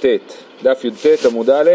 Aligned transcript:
ט', 0.00 0.34
דף 0.62 0.84
י"ט 0.84 1.26
עמוד 1.26 1.50
א', 1.50 1.70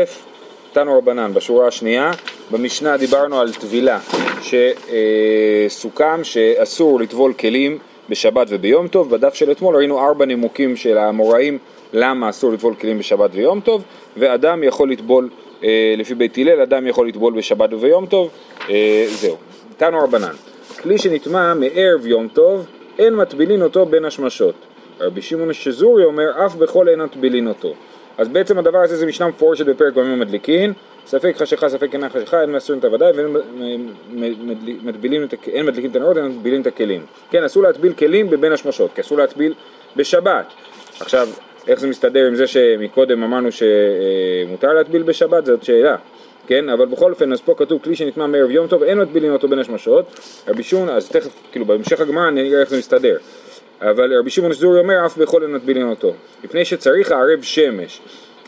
תנו 0.74 0.98
רבנן, 0.98 1.34
בשורה 1.34 1.68
השנייה. 1.68 2.12
במשנה 2.52 2.98
דיברנו 2.98 3.40
על 3.40 3.54
טבילה, 3.54 4.00
שסוכם 4.42 6.24
שאסור 6.24 7.00
לטבול 7.00 7.34
כלים 7.34 7.78
בשבת 8.10 8.48
וביום 8.50 8.88
טוב. 8.88 9.10
בדף 9.10 9.34
של 9.34 9.52
אתמול 9.52 9.76
ראינו 9.76 10.00
ארבע 10.00 10.26
נימוקים 10.26 10.76
של 10.76 10.98
האמוראים 10.98 11.58
למה 11.94 12.30
אסור 12.30 12.54
לטבול 12.54 12.76
כלים 12.76 13.00
בשבת 13.00 13.30
ויום 13.34 13.60
טוב, 13.60 13.84
ואדם 14.18 14.64
יכול 14.64 14.92
לטבול, 14.92 15.30
אה, 15.64 15.94
לפי 15.98 16.16
בית 16.16 16.38
הלל, 16.38 16.62
אדם 16.62 16.88
יכול 16.88 17.08
לטבול 17.08 17.34
בשבת 17.34 17.74
וביום 17.74 18.06
טוב. 18.06 18.30
אה, 18.70 19.06
זהו. 19.10 19.38
תנו 19.78 20.00
רבנן, 20.00 20.34
כלי 20.82 20.98
שנטמע 20.98 21.54
מערב 21.54 22.06
יום 22.06 22.28
טוב, 22.28 22.66
אין 23.00 23.16
מטבילין 23.16 23.62
אותו 23.62 23.86
בין 23.86 24.06
השמשות. 24.06 24.56
רבי 25.00 25.22
שמעון 25.22 25.54
שזורי 25.54 26.04
אומר, 26.04 26.46
אף 26.46 26.56
בכל 26.56 26.90
אין 26.90 27.02
מטבילין 27.02 27.48
אותו. 27.48 27.74
אז 28.18 28.28
בעצם 28.28 28.58
הדבר 28.58 28.78
הזה 28.78 28.96
זה 28.96 29.06
משנה 29.06 29.28
מפורשת 29.28 29.66
בפרק 29.66 29.94
בימים 29.94 30.20
מדליקין, 30.20 30.74
ספק 31.08 31.36
חשיכה, 31.38 31.70
ספק 31.70 31.94
אינה 31.94 32.10
חשיכה, 32.10 32.42
אין 32.42 32.52
מאסרים 32.52 32.80
את 32.80 32.86
הוודאי 32.86 33.12
ואין 33.12 33.38
מטבילים 34.84 35.24
את, 35.24 35.34
אין 35.48 35.66
מדליקים 35.66 35.92
את 35.92 35.96
הנרות, 35.96 36.18
אין 36.18 36.28
מטבילים 36.28 36.62
את 36.62 36.68
הכלים. 36.68 37.06
כן, 37.32 37.44
אסור 37.44 37.64
להטביל 37.64 37.94
כלים 37.94 38.30
בבין 38.30 38.52
השמשות, 38.52 38.92
כי 38.96 39.02
אסור 39.02 39.18
להטביל 39.18 39.54
בשבת. 39.96 40.46
עכשיו, 41.00 41.30
איך 41.68 41.80
זה 41.80 41.88
מסתדר 41.88 42.28
עם 42.28 42.36
זה 42.36 42.48
שמקודם 42.48 43.24
אמרנו 43.24 43.50
שמותר 43.52 44.74
להטביל 44.74 45.04
בשבת, 45.04 45.46
זאת 45.46 45.64
שאלה. 45.64 45.96
כן, 46.48 46.70
אבל 46.70 46.86
בכל 46.86 47.12
אופן, 47.12 47.32
אז 47.32 47.42
פה 47.42 47.56
כתוב 47.58 47.82
כלי 47.84 47.96
שנטמע 47.96 48.28
מערב 48.28 48.52
יום 48.52 48.68
טוב, 48.68 48.84
אין 48.84 48.98
מטבילים 49.00 49.34
אותו 49.34 49.48
בין 49.48 49.60
השמשות. 49.60 50.06
רבי 50.48 50.64
שמעון, 50.64 50.90
אז 50.90 51.10
תכף, 51.10 51.32
כאילו 51.52 51.66
בהמשך 51.66 52.00
הגמרא 52.00 52.30
נראה 52.30 52.60
איך 52.60 52.70
זה 52.70 52.78
מסתדר. 52.78 53.18
אבל 53.82 54.18
רבי 54.20 54.30
שמעון 54.30 54.54
שזורי 54.54 54.80
אומר 54.80 55.06
אף 55.06 55.18
בכל 55.18 55.44
אין 55.44 55.54
מטבילים 55.54 55.90
אותו, 55.90 56.14
מפני 56.44 56.66
שצריך 56.66 57.12
הערב 57.12 57.42
שמש. 57.42 58.02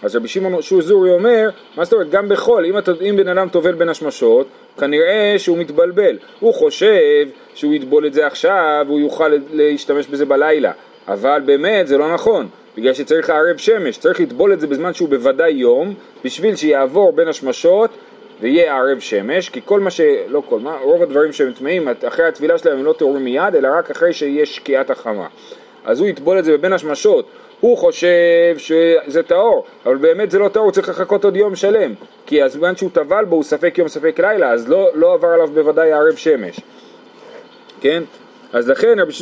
אז 0.03 0.15
רבי 0.15 0.27
שמעון 0.27 0.61
שזורי 0.61 1.09
אומר, 1.09 1.49
מה 1.77 1.83
זאת 1.83 1.93
אומרת, 1.93 2.09
גם 2.09 2.29
בחול, 2.29 2.65
אם, 2.65 2.75
אם 3.09 3.17
בן 3.17 3.27
אדם 3.27 3.49
טובל 3.49 3.71
בין 3.71 3.89
השמשות, 3.89 4.47
כנראה 4.79 5.35
שהוא 5.37 5.57
מתבלבל. 5.57 6.17
הוא 6.39 6.53
חושב 6.53 7.25
שהוא 7.53 7.73
יטבול 7.73 8.07
את 8.07 8.13
זה 8.13 8.27
עכשיו 8.27 8.85
והוא 8.87 8.99
יוכל 8.99 9.31
להשתמש 9.53 10.07
בזה 10.07 10.25
בלילה, 10.25 10.71
אבל 11.07 11.41
באמת 11.45 11.87
זה 11.87 11.97
לא 11.97 12.13
נכון. 12.13 12.47
בגלל 12.77 12.93
שצריך 12.93 13.29
לערב 13.29 13.57
שמש, 13.57 13.97
צריך 13.97 14.19
לטבול 14.19 14.53
את 14.53 14.59
זה 14.59 14.67
בזמן 14.67 14.93
שהוא 14.93 15.09
בוודאי 15.09 15.51
יום, 15.51 15.93
בשביל 16.25 16.55
שיעבור 16.55 17.11
בין 17.11 17.27
השמשות 17.27 17.89
ויהיה 18.41 18.77
ערב 18.77 18.99
שמש, 18.99 19.49
כי 19.49 19.61
כל 19.65 19.79
מה 19.79 19.91
ש... 19.91 20.01
לא 20.27 20.43
כל 20.49 20.59
מה, 20.59 20.77
רוב 20.81 21.03
הדברים 21.03 21.33
שהם 21.33 21.51
טמאים, 21.51 21.87
אחרי 22.07 22.25
הטבילה 22.25 22.57
שלהם 22.57 22.77
הם 22.77 22.85
לא 22.85 22.93
טהורים 22.93 23.23
מיד, 23.23 23.55
אלא 23.55 23.69
רק 23.77 23.91
אחרי 23.91 24.13
שיהיה 24.13 24.45
שקיעת 24.45 24.89
החמה. 24.89 25.27
אז 25.85 25.99
הוא 25.99 26.07
יטבול 26.07 26.39
את 26.39 26.45
זה 26.45 26.57
בבין 26.57 26.73
השמשות, 26.73 27.25
הוא 27.59 27.77
חושב 27.77 28.57
שזה 28.57 29.23
טהור, 29.23 29.65
אבל 29.85 29.97
באמת 29.97 30.31
זה 30.31 30.39
לא 30.39 30.47
טהור, 30.47 30.65
הוא 30.65 30.71
צריך 30.71 30.89
לחכות 30.89 31.25
עוד 31.25 31.35
יום 31.35 31.55
שלם, 31.55 31.93
כי 32.25 32.41
הזמן 32.41 32.75
שהוא 32.75 32.89
טבל 32.93 33.25
בו 33.25 33.35
הוא 33.35 33.43
ספק 33.43 33.77
יום 33.77 33.87
ספק 33.87 34.19
לילה, 34.19 34.51
אז 34.51 34.69
לא, 34.69 34.89
לא 34.93 35.13
עבר 35.13 35.27
עליו 35.27 35.47
בוודאי 35.47 35.91
ערב 35.91 36.15
שמש, 36.15 36.59
כן? 37.81 38.03
אז 38.53 38.69
לכן 38.69 38.99
רבי 38.99 39.13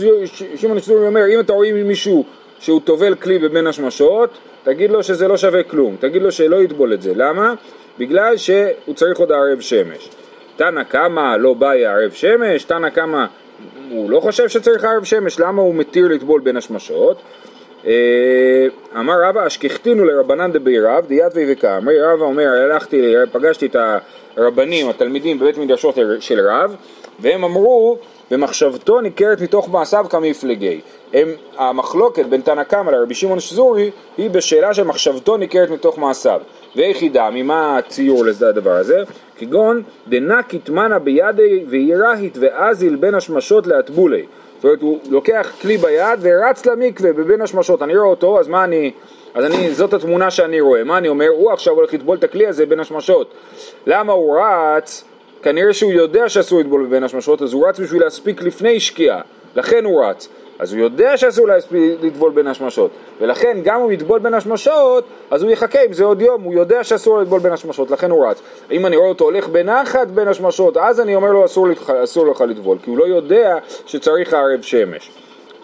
שמעון 0.55 0.79
שטורי 0.79 1.07
אומר, 1.07 1.21
אם 1.33 1.39
אתה 1.39 1.53
רואה 1.53 1.73
מישהו 1.73 2.25
שהוא 2.59 2.81
טובל 2.83 3.15
כלי 3.15 3.39
בבין 3.39 3.67
השמשות, 3.67 4.29
תגיד 4.63 4.91
לו 4.91 5.03
שזה 5.03 5.27
לא 5.27 5.37
שווה 5.37 5.63
כלום, 5.63 5.95
תגיד 5.99 6.21
לו 6.21 6.31
שלא 6.31 6.55
יטבול 6.55 6.93
את 6.93 7.01
זה, 7.01 7.11
למה? 7.15 7.53
בגלל 7.99 8.37
שהוא 8.37 8.93
צריך 8.95 9.19
עוד 9.19 9.31
ערב 9.31 9.59
שמש. 9.59 10.09
תנא 10.55 10.83
קמא 10.83 11.35
לא 11.39 11.53
באי 11.53 11.85
ערב 11.85 12.11
שמש, 12.11 12.63
תנא 12.63 12.89
קמא 12.89 13.25
הוא 13.89 14.09
לא 14.09 14.19
חושב 14.19 14.47
שצריך 14.47 14.83
ערב 14.83 15.03
שמש, 15.03 15.39
למה 15.39 15.61
הוא 15.61 15.75
מתיר 15.75 16.07
לטבול 16.07 16.41
בין 16.41 16.57
השמשות? 16.57 17.21
אה, 17.87 18.67
אמר 18.99 19.13
רבא 19.29 19.47
אשכחתינו 19.47 20.05
לרבנן 20.05 20.51
דבי 20.51 20.79
רב 20.79 21.05
דיתווי 21.07 21.53
וקאמרי, 21.53 22.01
רבא 22.01 22.23
אומר 22.23 22.47
הלכתי, 22.47 23.13
פגשתי 23.31 23.65
את 23.65 23.75
הרבנים, 24.37 24.89
התלמידים 24.89 25.39
בבית 25.39 25.57
מדרשות 25.57 25.97
של 26.19 26.39
רב 26.39 26.75
והם 27.19 27.43
אמרו 27.43 27.97
ומחשבתו 28.31 29.01
ניכרת 29.01 29.41
מתוך 29.41 29.69
מעשיו 29.69 30.05
כמפלגי. 30.09 30.81
הם, 31.13 31.29
המחלוקת 31.57 32.25
בין 32.25 32.41
תנא 32.41 32.63
קמא 32.63 32.91
לרבי 32.91 33.13
שמעון 33.13 33.39
שזורי 33.39 33.91
היא 34.17 34.29
בשאלה 34.29 34.73
שמחשבתו 34.73 35.37
ניכרת 35.37 35.69
מתוך 35.69 35.97
מעשיו. 35.97 36.41
ויחידה, 36.75 37.29
ממה 37.29 37.77
הציור 37.77 38.25
לזה 38.25 38.49
הדבר 38.49 38.71
הזה? 38.71 39.03
כגון 39.37 39.83
דנא 40.07 40.41
קיטמנה 40.41 40.99
בידי 40.99 41.63
ויראהית 41.67 42.37
ואזיל 42.39 42.95
בין 42.95 43.15
השמשות 43.15 43.67
לאטבולי. 43.67 44.25
זאת 44.55 44.63
אומרת, 44.63 44.81
הוא 44.81 44.99
לוקח 45.09 45.51
כלי 45.61 45.77
ביד 45.77 46.19
ורץ 46.21 46.65
למקווה 46.65 47.13
בבין 47.13 47.41
השמשות. 47.41 47.81
אני 47.81 47.97
רואה 47.97 48.09
אותו, 48.09 48.39
אז 48.39 48.47
מה 48.47 48.63
אני... 48.63 48.91
אז 49.33 49.45
אני, 49.45 49.73
זאת 49.73 49.93
התמונה 49.93 50.31
שאני 50.31 50.61
רואה. 50.61 50.83
מה 50.83 50.97
אני 50.97 51.07
אומר? 51.07 51.27
הוא 51.27 51.51
עכשיו 51.51 51.73
הולך 51.73 51.93
לטבול 51.93 52.17
את 52.17 52.23
הכלי 52.23 52.47
הזה 52.47 52.65
בין 52.65 52.79
השמשות. 52.79 53.33
למה 53.87 54.13
הוא 54.13 54.39
רץ? 54.39 55.03
כנראה 55.41 55.73
שהוא 55.73 55.91
יודע 55.91 56.29
שאסור 56.29 56.59
לטבול 56.59 56.85
בין 56.85 57.03
השמשות, 57.03 57.41
אז 57.41 57.53
הוא 57.53 57.67
רץ 57.67 57.79
בשביל 57.79 58.03
להספיק 58.03 58.41
לפני 58.41 58.79
שקיעה. 58.79 59.21
לכן 59.55 59.85
הוא 59.85 60.05
רץ. 60.05 60.29
אז 60.59 60.73
הוא 60.73 60.81
יודע 60.81 61.17
שאסור 61.17 61.47
לטבול 62.01 62.31
בין 62.31 62.47
השמשות, 62.47 62.91
ולכן 63.21 63.57
גם 63.63 63.81
הוא 63.81 63.91
יטבול 63.91 64.19
בין 64.19 64.33
השמשות, 64.33 65.03
אז 65.31 65.43
הוא 65.43 65.51
יחכה 65.51 65.81
עם 65.81 65.93
זה 65.93 66.03
עוד 66.03 66.21
יום, 66.21 66.41
הוא 66.41 66.53
יודע 66.53 66.83
שאסור 66.83 67.21
לטבול 67.21 67.39
בין 67.39 67.53
השמשות, 67.53 67.91
לכן 67.91 68.11
הוא 68.11 68.27
רץ. 68.27 68.41
אם 68.71 68.85
אני 68.85 68.95
רואה 68.95 69.09
אותו 69.09 69.25
הולך 69.25 69.47
בנחת 69.47 70.07
בין 70.07 70.27
השמשות, 70.27 70.77
אז 70.77 70.99
אני 70.99 71.15
אומר 71.15 71.31
לו 71.31 71.45
אסור, 71.45 71.67
אסור 72.03 72.27
לך 72.27 72.41
לטבול, 72.41 72.77
כי 72.83 72.89
הוא 72.89 72.97
לא 72.97 73.05
יודע 73.05 73.57
שצריך 73.85 74.33
ערב 74.33 74.61
שמש. 74.61 75.11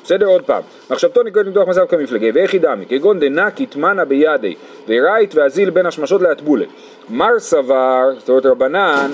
בסדר? 0.04 0.26
עוד 0.26 0.42
פעם. 0.42 0.62
מחשבתו 0.90 1.24
נקראת 1.24 1.46
מתוך 1.46 1.70
מצב 1.70 1.86
כמפלגי, 1.86 2.31
ואיך 2.31 2.54
ידעמי? 2.54 2.86
כגון 2.86 3.20
דנא 3.20 3.50
קיטמנה 3.50 4.06
בידי, 4.06 4.56
ורייט 4.88 5.36
ואזיל 5.36 5.70
בין 5.70 5.86
השמשות 5.86 6.22
לאטבולה. 6.22 6.66
מר 7.10 7.40
סבר, 7.40 8.10
זאת 8.18 8.30
אומרת 8.30 8.46
רבנן, 8.46 9.12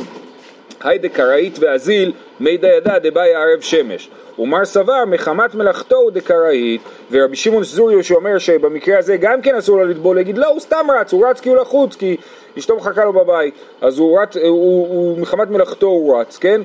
היידה 0.83 1.09
קראית 1.09 1.57
ואזיל, 1.59 2.13
מידע 2.39 2.67
ידע 2.67 2.99
דבאי 2.99 3.35
ערב 3.35 3.61
שמש. 3.61 4.09
ומר 4.39 4.65
סבר 4.65 5.05
מחמת 5.05 5.55
מלאכתו 5.55 5.95
הוא 5.95 6.11
דקראית. 6.11 6.81
ורבי 7.11 7.35
שמעון 7.35 7.63
סזוריו 7.63 8.03
שאומר 8.03 8.37
שבמקרה 8.37 8.97
הזה 8.97 9.17
גם 9.17 9.41
כן 9.41 9.55
אסור 9.55 9.77
לו 9.77 9.85
לטבול 9.85 10.15
להגיד 10.15 10.37
לא 10.37 10.47
הוא 10.47 10.59
סתם 10.59 10.85
רץ 10.99 11.13
הוא 11.13 11.27
רץ 11.27 11.39
כי 11.39 11.49
הוא 11.49 11.57
לחוץ 11.57 11.95
כי 11.95 12.17
אשתו 12.57 12.77
מחכה 12.77 13.05
לו 13.05 13.13
בבית. 13.13 13.53
אז 13.81 13.99
הוא 13.99 14.21
רץ 14.21 14.37
הוא, 14.37 14.43
הוא, 14.47 14.87
הוא 14.87 15.19
מחמת 15.19 15.49
מלאכתו 15.49 15.87
הוא 15.87 16.19
רץ 16.19 16.37
כן? 16.37 16.61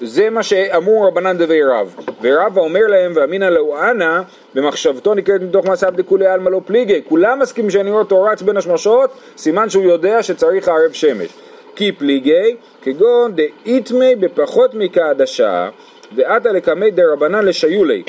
זה 0.00 0.30
מה 0.30 0.42
שאמרו 0.42 1.02
רבנן 1.02 1.38
דבי 1.38 1.62
רב. 1.62 1.94
ורב 2.22 2.58
אומר 2.58 2.86
להם 2.86 3.12
ואמינא 3.14 3.44
לאו 3.44 3.82
אנא 3.90 4.20
במחשבתו 4.54 5.14
נקראת 5.14 5.42
מתוך 5.42 5.66
מעשיו 5.66 5.92
דכולי 5.96 6.26
עלמא 6.26 6.50
לא 6.50 6.60
פליגי. 6.66 7.02
כולם 7.08 7.38
מסכימים 7.38 7.70
שאני 7.70 7.90
רואה 7.90 8.02
אותו 8.02 8.22
רץ 8.22 8.42
בין 8.42 8.56
השמשות 8.56 9.10
סימן 9.36 9.70
שהוא 9.70 9.84
יודע 9.84 10.22
שצריך 10.22 10.68
ערב 10.68 10.92
שמש. 10.92 11.28
כי 11.76 11.92
פליגי 11.92 12.56
כגון 12.88 13.32
דאיתמי 13.34 14.16
בפחות 14.16 14.74
מקעדשה 14.74 15.68
ועתה 16.14 16.52
לקמי 16.52 16.90
דרבנן 16.90 17.44
לשיולי, 17.44 18.02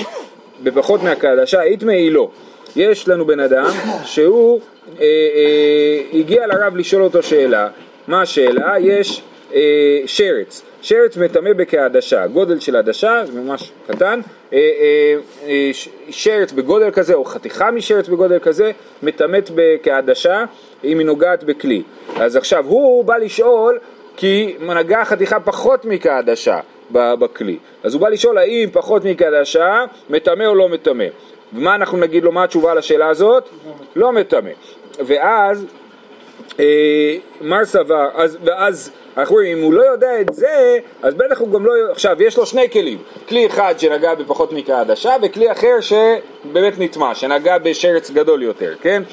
בפחות 0.63 1.03
מהקדשה, 1.03 1.62
איתמי 1.62 2.09
לא. 2.09 2.29
יש 2.75 3.07
לנו 3.07 3.25
בן 3.25 3.39
אדם 3.39 3.69
שהוא 4.06 4.59
אה, 5.00 5.06
אה, 5.06 6.19
הגיע 6.19 6.47
לרב 6.47 6.75
לשאול 6.75 7.03
אותו 7.03 7.23
שאלה, 7.23 7.68
מה 8.07 8.22
השאלה? 8.22 8.75
יש 8.79 9.22
אה, 9.53 10.01
שרץ, 10.06 10.62
שרץ 10.81 11.18
מטמא 11.18 11.53
בכעדשה, 11.53 12.28
גודל 12.28 12.59
של 12.59 12.75
עדשה, 12.75 13.22
זה 13.25 13.41
ממש 13.41 13.72
קטן, 13.88 14.19
אה, 14.53 14.57
אה, 14.57 15.16
אה, 15.47 15.72
שרץ 16.09 16.51
בגודל 16.51 16.91
כזה 16.91 17.13
או 17.13 17.25
חתיכה 17.25 17.72
משרץ 17.72 18.07
בגודל 18.07 18.39
כזה 18.39 18.72
מטמאת 19.03 19.51
בכעדשה 19.56 20.44
אם 20.84 21.00
היא 21.00 21.06
נוגעת 21.06 21.44
בכלי. 21.44 21.84
אז 22.16 22.35
עכשיו 22.35 22.66
הוא 22.66 23.06
בא 23.06 23.18
לשאול 23.18 23.79
כי 24.19 24.56
נגעה 24.62 25.06
חתיכה 25.06 25.40
פחות 25.40 25.85
מכעדשה, 25.85 26.59
בכלי. 26.91 27.57
אז 27.84 27.94
הוא 27.94 28.02
בא 28.02 28.09
לשאול 28.09 28.38
האם 28.38 28.69
פחות 28.72 29.06
מקדשה 29.06 29.85
מטמא 30.09 30.44
או 30.44 30.56
לא 30.56 30.69
מטמא. 30.69 31.06
ומה 31.53 31.75
אנחנו 31.75 31.97
נגיד 31.97 32.24
לו, 32.24 32.31
מה 32.31 32.44
התשובה 32.44 32.74
לשאלה 32.74 33.07
הזאת? 33.07 33.50
לא 33.96 34.12
מטמא. 34.12 34.50
ואז 35.00 35.66
אה, 36.60 37.16
מר 37.42 37.66
סבר, 37.66 38.10
אז, 38.16 38.38
ואז 38.44 38.92
אנחנו 39.18 39.36
רואים, 39.36 39.57
אם 39.57 39.63
הוא 39.63 39.74
לא 39.74 39.81
יודע 39.81 40.21
את 40.21 40.33
זה, 40.33 40.77
אז 41.01 41.13
בטח 41.13 41.39
הוא 41.39 41.51
גם 41.51 41.66
לא... 41.66 41.74
עכשיו, 41.92 42.24
יש 42.24 42.38
לו 42.38 42.45
שני 42.45 42.69
כלים. 42.69 42.98
כלי 43.27 43.48
אחד 43.48 43.74
שנגע 43.77 44.16
בפחות 44.16 44.51
מקעדשה, 44.51 45.16
וכלי 45.21 45.51
אחר 45.51 45.75
שבאמת 45.81 46.74
נטמע, 46.80 47.16
שנגע 47.16 47.57
בשרץ 47.57 48.12
גדול 48.12 48.44
יותר, 48.44 48.74
כן? 48.81 49.04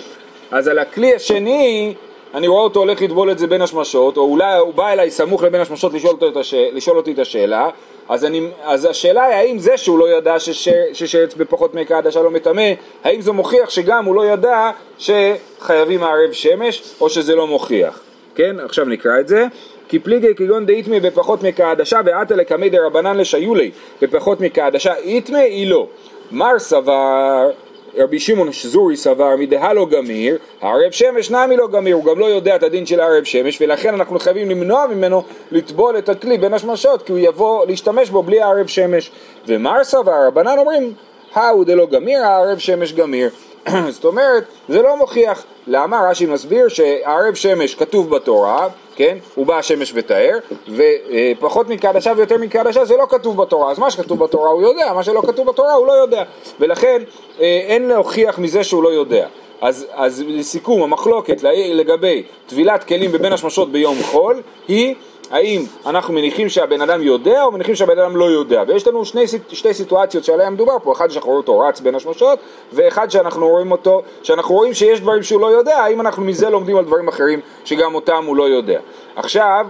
אז 0.50 0.68
על 0.68 0.78
הכלי 0.78 1.14
השני 1.14 1.94
אני 2.36 2.48
רואה 2.48 2.62
אותו 2.62 2.80
הולך 2.80 3.02
לטבול 3.02 3.30
את 3.30 3.38
זה 3.38 3.46
בין 3.46 3.62
השמשות, 3.62 4.16
או 4.16 4.22
אולי 4.22 4.58
הוא 4.58 4.74
בא 4.74 4.88
אליי 4.88 5.10
סמוך 5.10 5.42
לבין 5.42 5.60
השמשות 5.60 5.94
לשאול, 5.94 6.16
אותו 6.22 6.40
הש... 6.40 6.54
לשאול 6.54 6.96
אותי 6.96 7.12
את 7.12 7.18
השאלה, 7.18 7.68
אז, 8.08 8.24
אני, 8.24 8.48
אז 8.62 8.84
השאלה 8.84 9.24
היא 9.24 9.34
האם 9.34 9.58
זה 9.58 9.76
שהוא 9.76 9.98
לא 9.98 10.16
ידע 10.16 10.38
ששר, 10.40 10.72
ששרץ 10.92 11.34
בפחות 11.34 11.74
מעיקה 11.74 11.98
עדשה 11.98 12.22
לא 12.22 12.30
מטמא, 12.30 12.70
האם 13.04 13.20
זה 13.20 13.32
מוכיח 13.32 13.70
שגם 13.70 14.04
הוא 14.04 14.14
לא 14.14 14.26
ידע 14.26 14.70
שחייבים 14.98 16.00
מערב 16.00 16.32
שמש, 16.32 16.82
או 17.00 17.08
שזה 17.08 17.34
לא 17.34 17.46
מוכיח, 17.46 18.00
כן? 18.34 18.60
עכשיו 18.60 18.84
נקרא 18.84 19.20
את 19.20 19.28
זה. 19.28 19.46
כי 19.88 19.98
פליגי 19.98 20.34
כגון 20.34 20.66
דאיתמי 20.66 21.00
בפחות 21.00 21.42
מקעדשה 21.42 22.00
ועתה 22.04 22.36
לקמי 22.36 22.70
דרבנן 22.70 23.16
לשיולי 23.16 23.70
בפחות 24.02 24.40
מקעדשה 24.40 24.94
איתמי 24.94 25.38
היא 25.38 25.70
לא. 25.70 25.86
מר 26.30 26.58
סבר 26.58 27.50
רבי 27.96 28.20
שמעון 28.20 28.52
שזורי 28.52 28.96
סבר 28.96 29.36
מדהלו 29.38 29.86
גמיר, 29.86 30.38
הערב 30.60 30.90
שמש 30.90 31.30
נמי 31.30 31.56
לא 31.56 31.68
גמיר, 31.68 31.94
הוא 31.94 32.04
גם 32.04 32.18
לא 32.18 32.24
יודע 32.24 32.56
את 32.56 32.62
הדין 32.62 32.86
של 32.86 33.00
הערב 33.00 33.24
שמש, 33.24 33.60
ולכן 33.60 33.94
אנחנו 33.94 34.18
חייבים 34.18 34.50
למנוע 34.50 34.86
ממנו 34.86 35.22
לטבול 35.50 35.98
את 35.98 36.08
הכלי 36.08 36.38
בין 36.38 36.54
השמשות, 36.54 37.02
כי 37.02 37.12
הוא 37.12 37.20
יבוא 37.22 37.66
להשתמש 37.66 38.10
בו 38.10 38.22
בלי 38.22 38.40
הערב 38.40 38.66
שמש. 38.66 39.10
ומר 39.46 39.84
סבר, 39.84 40.26
רבנן 40.26 40.58
אומרים, 40.58 40.92
האו 41.34 41.64
דלא 41.64 41.86
גמיר, 41.86 42.22
הערב 42.22 42.58
שמש 42.58 42.92
גמיר. 42.92 43.30
זאת 43.94 44.04
אומרת, 44.04 44.44
זה 44.68 44.82
לא 44.82 44.96
מוכיח. 44.96 45.44
למה? 45.66 46.10
רש"י 46.10 46.26
מסביר 46.26 46.68
שערב 46.68 47.34
שמש 47.34 47.74
כתוב 47.74 48.10
בתורה, 48.10 48.68
כן? 48.96 49.18
הוא 49.34 49.46
בא 49.46 49.58
השמש 49.58 49.92
ותאר, 49.94 50.38
ופחות 50.68 51.68
מקדשה 51.68 52.12
ויותר 52.16 52.38
מקדשה 52.38 52.84
זה 52.84 52.96
לא 52.96 53.06
כתוב 53.10 53.36
בתורה, 53.36 53.70
אז 53.70 53.78
מה 53.78 53.90
שכתוב 53.90 54.18
בתורה 54.18 54.50
הוא 54.50 54.62
יודע, 54.62 54.92
מה 54.92 55.02
שלא 55.02 55.22
כתוב 55.26 55.46
בתורה 55.46 55.72
הוא 55.72 55.86
לא 55.86 55.92
יודע, 55.92 56.22
ולכן 56.60 57.02
אה, 57.40 57.64
אין 57.66 57.88
להוכיח 57.88 58.38
מזה 58.38 58.64
שהוא 58.64 58.82
לא 58.82 58.88
יודע. 58.88 59.26
אז, 59.60 59.86
אז 59.92 60.24
לסיכום, 60.28 60.82
המחלוקת 60.82 61.42
לגבי 61.74 62.22
טבילת 62.46 62.84
כלים 62.84 63.12
בבין 63.12 63.32
השמשות 63.32 63.72
ביום 63.72 64.02
חול 64.02 64.42
היא 64.68 64.94
האם 65.30 65.64
אנחנו 65.86 66.14
מניחים 66.14 66.48
שהבן 66.48 66.80
אדם 66.80 67.02
יודע 67.02 67.42
או 67.42 67.52
מניחים 67.52 67.74
שהבן 67.74 67.98
אדם 67.98 68.16
לא 68.16 68.24
יודע? 68.24 68.62
ויש 68.66 68.86
לנו 68.86 69.04
שני, 69.04 69.24
שתי 69.52 69.74
סיטואציות 69.74 70.24
שעליהן 70.24 70.52
מדובר 70.52 70.76
פה. 70.82 70.92
אחד 70.92 71.10
שאנחנו 71.10 71.30
רואים 71.30 71.42
אותו 71.42 71.58
רץ 71.58 71.80
בין 71.80 71.94
השמשות 71.94 72.38
ואחד 72.72 73.10
שאנחנו 73.10 73.48
רואים 73.48 73.72
אותו 73.72 74.02
שאנחנו 74.22 74.54
רואים 74.54 74.74
שיש 74.74 75.00
דברים 75.00 75.22
שהוא 75.22 75.40
לא 75.40 75.46
יודע 75.46 75.78
האם 75.78 76.00
אנחנו 76.00 76.22
מזה 76.22 76.50
לומדים 76.50 76.76
על 76.76 76.84
דברים 76.84 77.08
אחרים 77.08 77.40
שגם 77.64 77.94
אותם 77.94 78.24
הוא 78.26 78.36
לא 78.36 78.48
יודע. 78.48 78.80
עכשיו 79.16 79.66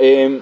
אמ, 0.00 0.38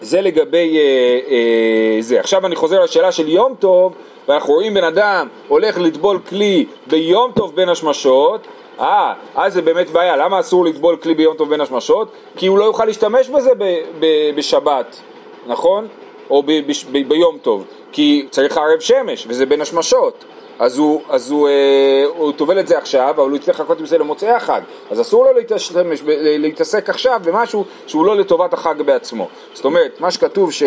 זה 0.00 0.20
לגבי 0.20 0.78
אה, 0.78 1.18
אה, 1.30 2.02
זה. 2.02 2.20
עכשיו 2.20 2.46
אני 2.46 2.56
חוזר 2.56 2.82
לשאלה 2.82 3.12
של 3.12 3.28
יום 3.28 3.54
טוב 3.58 3.92
ואנחנו 4.28 4.54
רואים 4.54 4.74
בן 4.74 4.84
אדם 4.84 5.28
הולך 5.48 5.78
לטבול 5.78 6.18
כלי 6.28 6.66
ביום 6.86 7.32
טוב 7.34 7.56
בין 7.56 7.68
השמשות 7.68 8.46
אה, 8.80 9.12
אז 9.34 9.54
זה 9.54 9.62
באמת 9.62 9.90
בעיה, 9.90 10.16
למה 10.16 10.40
אסור 10.40 10.64
לטבול 10.64 10.96
כלי 10.96 11.14
ביום 11.14 11.36
טוב 11.36 11.50
בין 11.50 11.60
השמשות? 11.60 12.08
כי 12.36 12.46
הוא 12.46 12.58
לא 12.58 12.64
יוכל 12.64 12.84
להשתמש 12.84 13.28
בזה 13.28 13.50
ב- 13.58 13.80
ב- 14.00 14.30
בשבת, 14.36 15.00
נכון? 15.46 15.88
או 16.30 16.42
ב- 16.42 16.60
ב- 16.92 17.08
ביום 17.08 17.38
טוב, 17.42 17.64
כי 17.92 18.26
צריך 18.30 18.56
ערב 18.56 18.80
שמש, 18.80 19.26
וזה 19.28 19.46
בין 19.46 19.60
השמשות. 19.60 20.24
אז 20.58 20.78
הוא, 20.78 21.02
אז 21.08 21.30
הוא, 21.30 21.48
אה, 21.48 22.04
הוא 22.16 22.32
טובל 22.32 22.60
את 22.60 22.68
זה 22.68 22.78
עכשיו, 22.78 23.10
אבל 23.10 23.28
הוא 23.28 23.36
יצטרך 23.36 23.60
לחכות 23.60 23.80
עם 23.80 23.86
זה 23.86 23.98
למוצאי 23.98 24.28
החג. 24.28 24.60
אז 24.90 25.00
אסור 25.00 25.24
לו 25.24 25.30
להשתמש, 25.50 26.02
להתעסק 26.38 26.90
עכשיו 26.90 27.20
במשהו 27.24 27.64
שהוא 27.86 28.06
לא 28.06 28.16
לטובת 28.16 28.52
החג 28.52 28.82
בעצמו. 28.82 29.28
זאת 29.54 29.64
אומרת, 29.64 30.00
מה 30.00 30.10
שכתוב 30.10 30.52
ש... 30.52 30.62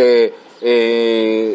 אה, 0.63 1.53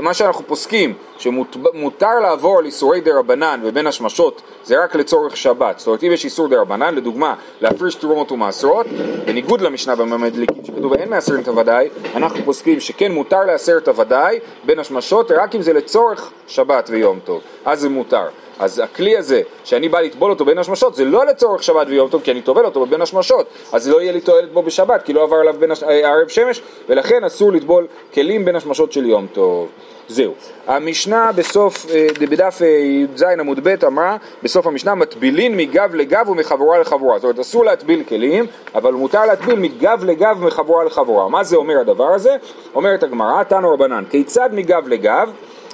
מה 0.00 0.14
שאנחנו 0.14 0.46
פוסקים, 0.46 0.94
שמותר 1.18 2.18
לעבור 2.22 2.58
על 2.58 2.64
איסורי 2.64 3.00
דה 3.00 3.18
רבנן 3.18 3.60
ובין 3.64 3.86
השמשות 3.86 4.42
זה 4.64 4.84
רק 4.84 4.94
לצורך 4.94 5.36
שבת. 5.36 5.78
זאת 5.78 5.86
אומרת, 5.86 6.04
אם 6.04 6.12
יש 6.12 6.24
איסור 6.24 6.48
דה 6.48 6.60
רבנן, 6.60 6.94
לדוגמה, 6.94 7.34
להפריש 7.60 7.94
תרומות 7.94 8.32
ומעשרות, 8.32 8.86
בניגוד 9.26 9.60
למשנה 9.60 9.96
במדליקין 9.96 10.64
שכתוב 10.64 10.92
אין 10.92 11.10
מעשרים 11.10 11.40
את 11.40 11.48
הוודאי, 11.48 11.88
אנחנו 12.14 12.44
פוסקים 12.44 12.80
שכן 12.80 13.12
מותר 13.12 13.44
לעשר 13.44 13.76
את 13.78 13.88
הוודאי 13.88 14.38
בין 14.64 14.78
השמשות 14.78 15.30
רק 15.30 15.54
אם 15.54 15.62
זה 15.62 15.72
לצורך 15.72 16.30
שבת 16.46 16.90
ויום 16.92 17.18
טוב, 17.24 17.40
אז 17.64 17.80
זה 17.80 17.88
מותר. 17.88 18.26
אז 18.58 18.78
הכלי 18.78 19.16
הזה, 19.16 19.42
שאני 19.64 19.88
בא 19.88 20.00
לטבול 20.00 20.30
אותו 20.30 20.44
בין 20.44 20.58
השמשות, 20.58 20.94
זה 20.94 21.04
לא 21.04 21.26
לצורך 21.26 21.62
שבת 21.62 21.86
ויום 21.86 22.08
טוב, 22.08 22.22
כי 22.22 22.30
אני 22.30 22.42
טובל 22.42 22.64
אותו 22.64 22.86
בין 22.86 23.02
השמשות, 23.02 23.46
אז 23.72 23.88
לא 23.88 24.00
יהיה 24.00 24.12
לי 24.12 24.20
תועלת 24.20 24.52
בו 24.52 24.62
בשבת, 24.62 25.02
כי 25.02 25.12
לא 25.12 25.22
עבר 25.22 25.36
עליו 25.36 25.54
בין 25.58 25.70
הש... 25.70 25.82
אה, 25.82 26.12
ערב 26.12 26.28
שמש, 26.28 26.62
ולכן 26.88 27.24
אסור 27.24 27.52
לטבול 27.52 27.86
כלים 28.14 28.44
בין 28.44 28.56
השמשות 28.56 28.92
של 28.92 29.06
יום 29.06 29.26
טוב. 29.32 29.68
זהו. 30.08 30.34
המשנה 30.66 31.32
בסוף, 31.32 31.86
אה, 31.90 32.06
בדף 32.20 32.58
אה, 32.62 32.66
י"ז 32.66 33.22
עמוד 33.22 33.60
ב' 33.62 33.84
אמרה, 33.84 34.16
בסוף 34.42 34.66
המשנה, 34.66 34.94
מטבילין 34.94 35.56
מגב 35.56 35.94
לגב 35.94 36.28
ומחבורה 36.28 36.78
לחבורה. 36.78 37.18
זאת 37.18 37.24
אומרת, 37.24 37.38
אסור 37.38 37.64
להטביל 37.64 38.02
כלים, 38.08 38.46
אבל 38.74 38.92
מותר 38.92 39.26
להטביל 39.26 39.58
מגב 39.58 40.04
לגב 40.04 40.36
ומחבורה 40.40 40.84
לחבורה. 40.84 41.28
מה 41.28 41.44
זה 41.44 41.56
אומר 41.56 41.80
הדבר 41.80 42.14
הזה? 42.14 42.36
אומרת 42.74 43.02
הגמרא, 43.02 43.42
תנו 43.42 43.70
רבנן, 43.70 44.04
כיצד 44.10 44.50
מגב 44.52 44.88
לגב? 44.88 45.30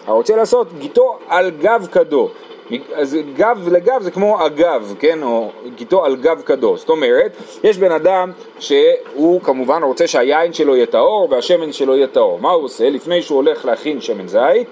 הרוצה 0.07 0.37
לעשות 0.37 0.79
גיתו 0.79 1.19
על 1.29 1.51
גב 1.51 1.89
כדו. 1.93 2.31
אז 2.95 3.17
גב 3.37 3.69
לגב 3.73 4.03
זה 4.03 4.11
כמו 4.11 4.47
אגב, 4.47 4.95
כן, 4.99 5.23
או 5.23 5.51
גיתו 5.77 6.05
על 6.05 6.17
גב 6.17 6.43
כדו, 6.47 6.77
זאת 6.77 6.89
אומרת, 6.89 7.37
יש 7.65 7.79
בן 7.79 7.93
אדם 7.93 8.33
שהוא 8.59 9.41
כמובן 9.41 9.83
רוצה 9.83 10.07
שהיין 10.07 10.53
שלו 10.53 10.77
יהיה 10.77 10.87
טהור 10.87 11.29
והשמן 11.31 11.73
שלו 11.73 11.97
יהיה 11.97 12.07
טהור, 12.07 12.39
מה 12.39 12.51
הוא 12.51 12.65
עושה? 12.65 12.91
לפני 12.91 13.23
שהוא 13.23 13.37
הולך 13.37 13.65
להכין 13.65 14.01
שמן 14.01 14.29
זית, 14.29 14.69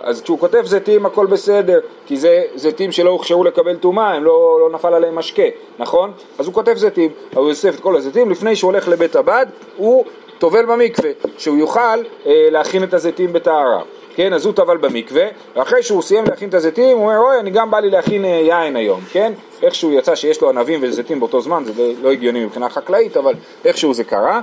אז 0.00 0.22
כשהוא 0.22 0.38
כותב 0.38 0.62
זיתים 0.64 1.06
הכל 1.06 1.26
בסדר, 1.26 1.80
כי 2.06 2.16
זה 2.16 2.42
זיתים 2.54 2.92
שלא 2.92 3.10
הוכשרו 3.10 3.44
לקבל 3.44 3.76
טומאה, 3.76 4.14
הם 4.14 4.24
לא, 4.24 4.58
לא 4.60 4.70
נפל 4.70 4.94
עליהם 4.94 5.14
משקה, 5.14 5.42
נכון? 5.78 6.12
אז 6.38 6.46
הוא 6.46 6.54
כותב 6.54 6.74
זיתים, 6.76 7.10
הוא 7.34 7.48
אוסף 7.48 7.74
את 7.74 7.80
כל 7.80 7.96
הזיתים, 7.96 8.30
לפני 8.30 8.56
שהוא 8.56 8.72
הולך 8.72 8.88
לבית 8.88 9.16
הבד, 9.16 9.46
הוא 9.76 10.04
טובל 10.38 10.64
במקווה, 10.66 11.10
שהוא 11.38 11.58
יוכל 11.58 11.80
אה, 12.26 12.48
להכין 12.50 12.82
את 12.82 12.94
הזיתים 12.94 13.32
בטהרה. 13.32 13.82
כן, 14.16 14.32
אז 14.32 14.44
הוא 14.44 14.54
טבל 14.54 14.76
במקווה, 14.76 15.26
ואחרי 15.56 15.82
שהוא 15.82 16.02
סיים 16.02 16.24
להכין 16.24 16.48
את 16.48 16.54
הזיתים, 16.54 16.96
הוא 16.96 17.06
אומר, 17.06 17.18
אוי, 17.18 17.40
אני 17.40 17.50
גם 17.50 17.70
בא 17.70 17.80
לי 17.80 17.90
להכין 17.90 18.24
אה, 18.24 18.30
יין 18.30 18.76
היום, 18.76 19.00
כן? 19.12 19.32
איכשהו 19.62 19.92
יצא 19.92 20.14
שיש 20.14 20.40
לו 20.40 20.48
ענבים 20.48 20.80
וזיתים 20.82 21.20
באותו 21.20 21.40
זמן, 21.40 21.64
זה 21.64 21.92
לא, 22.02 22.12
הגיוני 22.12 22.44
מבחינה 22.44 22.68
חקלאית, 22.68 23.16
אבל 23.16 23.34
איכשהו 23.64 23.94
זה 23.94 24.04
קרה. 24.04 24.40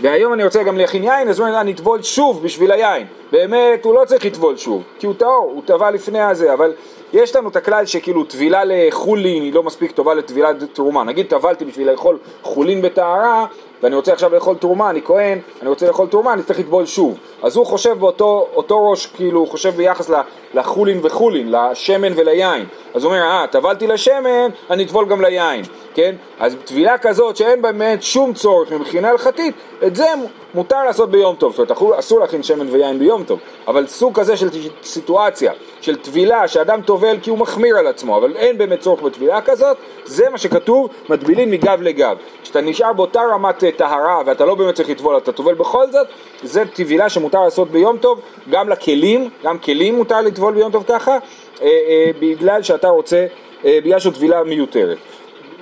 והיום 0.00 0.32
אני 0.32 0.44
רוצה 0.44 0.62
גם 0.62 0.78
להכין 0.78 1.04
יין, 1.04 1.28
אז 1.28 1.38
הוא 1.38 1.48
אומר, 1.48 1.60
אני 1.60 1.72
אטבול 1.72 2.02
שוב 2.02 2.42
בשביל 2.42 2.72
היין. 2.72 3.06
באמת, 3.32 3.84
הוא 3.84 3.94
לא 3.94 4.04
צריך 4.04 4.24
לטבול 4.24 4.56
שוב, 4.56 4.82
כי 4.98 5.06
הוא 5.06 5.14
טהור, 5.14 5.52
הוא 5.54 5.62
טבע 5.64 5.90
לפני 5.90 6.20
הזה, 6.20 6.52
אבל 6.52 6.72
יש 7.12 7.36
לנו 7.36 7.48
את 7.48 7.56
הכלל 7.56 7.86
שכאילו 7.86 8.24
טבילה 8.24 8.62
לחולין 8.64 9.42
היא 9.42 9.52
לא 9.52 9.62
מספיק 9.62 9.90
טובה 9.90 10.14
לטבילת 10.14 10.56
תרומה. 10.72 11.04
נגיד 11.04 11.26
טבלתי 11.26 11.64
בשביל 11.64 11.90
לאכול 11.90 12.18
חולין 12.42 12.82
בטהרה, 12.82 13.46
ואני 13.82 13.96
רוצה 13.96 14.12
עכשיו 14.12 14.34
לאכול 14.34 14.56
תרומה, 14.56 14.90
אני 14.90 15.00
כהן, 15.04 15.38
אני 15.60 15.68
רוצה 15.68 15.86
לאכול 15.86 16.06
תרומה, 16.06 16.32
אני 16.32 16.42
צריך 16.42 16.58
לטבול 16.58 16.86
שוב. 16.86 17.18
אז 17.42 17.56
הוא 17.56 17.66
חושב 17.66 17.98
באותו 17.98 18.90
ראש, 18.90 19.06
כאילו, 19.06 19.40
הוא 19.40 19.48
חושב 19.48 19.76
ביחס 19.76 20.10
לחולין 20.54 21.00
וחולין, 21.02 21.52
לשמן 21.52 22.12
וליין. 22.16 22.66
אז 22.94 23.04
הוא 23.04 23.12
אומר, 23.12 23.22
אה, 23.22 23.46
טבלתי 23.50 23.86
לשמן, 23.86 24.48
אני 24.70 24.84
אטבול 24.84 25.08
גם 25.08 25.20
ליין, 25.20 25.64
כן? 25.94 26.14
אז 26.38 26.56
טבילה 26.64 26.98
כזאת 26.98 27.36
שאין 27.36 27.62
באמת 27.62 28.02
שום 28.02 28.34
צורך 28.34 28.72
מבחינה 28.72 29.10
הלכתית, 29.10 29.54
את 29.86 29.96
זה 29.96 30.06
מותר 30.54 30.84
לעשות 30.84 31.10
ביום 31.10 31.36
טוב. 31.36 31.54
זאת 31.54 31.70
אומרת, 31.70 31.98
אסור 31.98 32.20
להכין 32.20 32.42
שמן 32.42 32.66
ויין 32.70 32.98
ביום 32.98 33.24
טוב, 33.24 33.38
אבל 33.68 33.86
סוג 33.86 34.18
כזה 34.18 34.36
של 34.36 34.48
סיטואציה, 34.82 35.52
של 35.80 35.96
טבילה, 35.96 36.48
שאדם 36.48 36.82
טובל 36.82 37.18
כי 37.22 37.30
הוא 37.30 37.38
מחמיר 37.38 37.76
על 37.78 37.86
עצמו, 37.86 38.16
אבל 38.16 38.36
אין 38.36 38.58
באמת 38.58 38.80
צורך 38.80 39.02
בטבילה 39.02 39.40
כזאת, 39.40 39.76
זה 40.04 40.30
מה 40.30 40.38
שכתוב, 40.38 40.88
מטבילין 41.08 41.50
מגב 41.50 41.82
לגב. 41.82 42.16
כשאתה 42.42 42.60
נשאר 42.60 42.92
באותה 42.92 43.20
רמת 43.32 43.62
טהרה 43.72 44.22
ואתה 44.26 44.44
לא 44.44 44.54
באמת 44.54 44.74
צריך 44.74 44.90
לטבול, 44.90 45.16
אתה 45.16 45.32
טובל 45.32 45.54
בכל 45.54 45.90
זאת, 45.90 46.06
זה 46.42 46.62
טבילה 46.74 47.08
שמותר 47.08 47.42
לעשות 47.42 47.70
ביום 47.70 47.98
טוב, 47.98 48.20
גם 48.50 48.68
לכלים, 48.68 49.30
גם 49.44 49.58
כלים 49.58 49.94
מותר 49.94 50.20
לטבול 50.20 50.54
ביום 50.54 50.72
טוב 50.72 50.84
ככה, 50.88 51.12
אה, 51.12 51.18
אה, 51.62 52.10
בגלל 52.20 52.62
שאתה 52.62 52.88
רוצה, 52.88 53.26
אה, 53.64 53.78
בגלל 53.84 53.98
שזו 53.98 54.10
טבילה 54.10 54.44
מיותרת. 54.44 54.98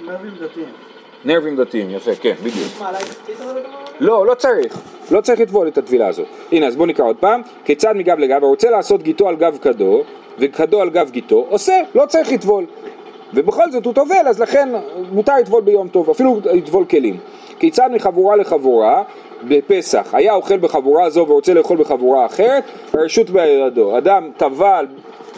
נרבים 0.06 0.30
דתיים. 0.40 0.66
נרבים 1.24 1.56
דתיים, 1.56 1.90
יפה, 1.90 2.14
כן, 2.14 2.34
בדיוק. 2.42 2.72
לא, 4.00 4.26
לא 4.26 4.34
צריך, 4.34 4.78
לא 5.10 5.20
צריך 5.20 5.40
לטבול 5.40 5.68
את 5.68 5.78
הטבילה 5.78 6.06
הזאת. 6.06 6.26
הנה, 6.52 6.66
אז 6.66 6.76
בואו 6.76 6.86
נקרא 6.86 7.04
עוד 7.04 7.16
פעם, 7.16 7.42
כיצד 7.64 7.92
מגב 7.96 8.18
לגב, 8.18 8.44
הרוצה 8.44 8.70
לעשות 8.70 9.02
גיתו 9.02 9.28
על 9.28 9.36
גב 9.36 9.58
כדו, 9.62 10.02
וכדו 10.38 10.80
על 10.80 10.90
גב 10.90 11.10
גיתו, 11.10 11.46
עושה, 11.48 11.80
לא 11.94 12.06
צריך 12.06 12.32
לטבול. 12.32 12.64
ובכל 13.34 13.70
זאת 13.70 13.84
הוא 13.84 13.94
טובל, 13.94 14.28
אז 14.28 14.40
לכן 14.40 14.68
מותר 15.12 15.36
לטבול 15.36 15.62
ביום 15.62 15.88
טוב, 15.88 16.10
אפילו 16.10 16.40
לטבול 16.44 16.84
כלים. 16.84 17.18
כיצד 17.64 17.90
מחבורה 17.92 18.36
לחבורה 18.36 19.02
בפסח, 19.48 20.06
היה 20.12 20.34
אוכל 20.34 20.56
בחבורה 20.56 21.10
זו 21.10 21.26
ורוצה 21.28 21.54
לאכול 21.54 21.78
בחבורה 21.78 22.26
אחרת, 22.26 22.64
הרשות 22.92 23.30
בידו. 23.30 23.98
אדם 23.98 24.30
טבל 24.36 24.86